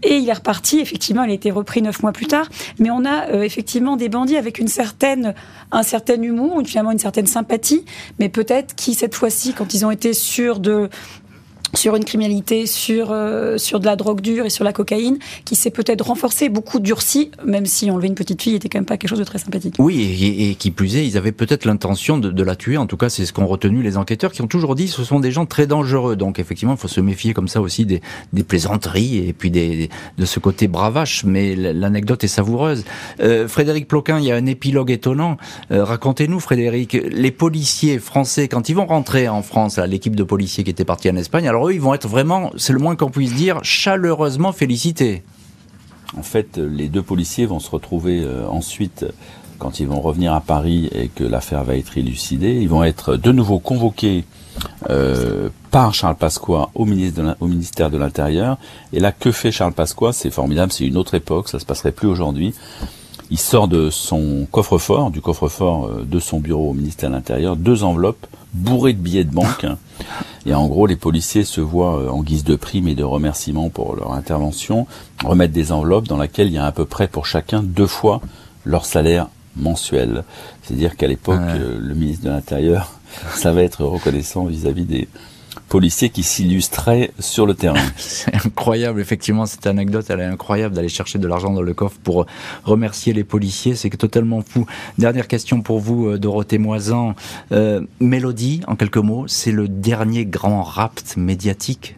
[0.04, 0.80] Et il est reparti.
[0.80, 2.48] Effectivement, il a été repris neuf mois plus tard.
[2.80, 5.34] Mais on a euh, effectivement des bandits avec une certaine,
[5.72, 7.86] un certain humour, finalement une certaine sympathie,
[8.20, 10.90] mais peut-être qui, cette fois-ci, quand ils ont été sûrs de
[11.74, 15.56] sur une criminalité, sur, euh, sur de la drogue dure et sur la cocaïne, qui
[15.56, 18.98] s'est peut-être renforcée, beaucoup durci, même si enlever une petite fille était quand même pas
[18.98, 19.76] quelque chose de très sympathique.
[19.80, 22.78] Oui, et, qui plus est, ils avaient peut-être l'intention de, la tuer.
[22.78, 25.20] En tout cas, c'est ce qu'ont retenu les enquêteurs, qui ont toujours dit ce sont
[25.20, 26.16] des gens très dangereux.
[26.16, 28.02] Donc, effectivement, il faut se méfier comme ça aussi des,
[28.48, 31.24] plaisanteries et puis de ce côté bravache.
[31.24, 32.84] Mais l'anecdote est savoureuse.
[33.22, 35.38] Euh, Frédéric Ploquin, il y a un épilogue étonnant.
[35.72, 40.64] Euh, Racontez-nous, Frédéric, les policiers français, quand ils vont rentrer en France, l'équipe de policiers
[40.64, 43.34] qui était partie en Espagne, alors ils vont être vraiment, c'est le moins qu'on puisse
[43.34, 45.24] dire, chaleureusement félicités.
[46.18, 49.06] En fait, les deux policiers vont se retrouver euh, ensuite,
[49.60, 53.16] quand ils vont revenir à Paris et que l'affaire va être élucidée, ils vont être
[53.16, 54.26] de nouveau convoqués
[54.90, 58.58] euh, par Charles Pasqua au ministère de l'Intérieur.
[58.92, 60.12] Et là, que fait Charles Pasqua?
[60.14, 62.54] C'est formidable, c'est une autre époque, ça se passerait plus aujourd'hui.
[63.32, 67.56] Il sort de son coffre-fort, du coffre-fort euh, de son bureau au ministère de l'Intérieur,
[67.56, 69.66] deux enveloppes bourrées de billets de banque.
[70.46, 73.70] Et en gros, les policiers se voient euh, en guise de prime et de remerciement
[73.70, 74.86] pour leur intervention
[75.24, 78.22] remettre des enveloppes dans lesquelles il y a à peu près pour chacun deux fois
[78.66, 80.24] leur salaire mensuel.
[80.64, 81.60] C'est-à-dire qu'à l'époque, Ouais.
[81.60, 82.92] euh, le ministre de l'Intérieur
[83.34, 85.08] savait être reconnaissant vis-à-vis des
[85.72, 87.80] policiers qui s'illustraient sur le terrain.
[87.98, 91.98] C'est incroyable, effectivement, cette anecdote, elle est incroyable d'aller chercher de l'argent dans le coffre
[92.04, 92.26] pour
[92.66, 94.66] remercier les policiers, c'est totalement fou.
[94.98, 97.16] Dernière question pour vous, euh, Dorothée Moisan.
[97.54, 101.96] Euh, Mélodie, en quelques mots, c'est le dernier grand rapt médiatique.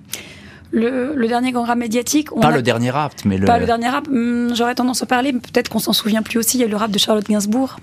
[0.71, 3.45] Le, le dernier grand rap médiatique, on Pas a- le dernier rapt, mais le...
[3.45, 6.37] Pas le dernier rap, hum, j'aurais tendance à parler, mais peut-être qu'on s'en souvient plus
[6.37, 7.77] aussi, il y a eu le rap de Charlotte Gainsbourg.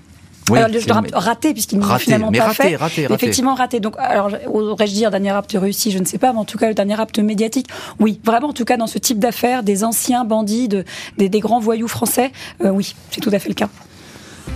[0.49, 2.75] Oui, alors, le rap raté, puisqu'il ne finalement mais pas raté, fait.
[2.75, 3.13] raté, raté.
[3.13, 3.79] Effectivement raté.
[3.79, 6.67] Donc, alors, aurais-je dire dernier rap réussi, je ne sais pas, mais en tout cas,
[6.67, 7.67] le dernier rap médiatique,
[7.99, 10.83] oui, vraiment, en tout cas, dans ce type d'affaires, des anciens bandits, de,
[11.17, 12.31] des, des grands voyous français,
[12.63, 13.69] euh, oui, c'est tout à fait le cas.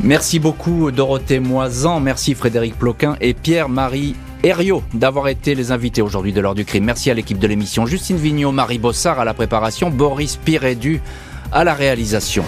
[0.02, 6.34] Merci beaucoup Dorothée Moisan, merci Frédéric Ploquin et Pierre-Marie Herriot d'avoir été les invités aujourd'hui
[6.34, 6.84] de l'heure du crime.
[6.84, 11.02] Merci à l'équipe de l'émission, Justine Vignot, Marie Bossard à la préparation, Boris Pirédu
[11.52, 12.46] à la réalisation.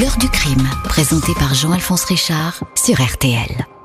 [0.00, 3.75] L'heure du crime, présenté par Jean-Alphonse Richard sur RTL.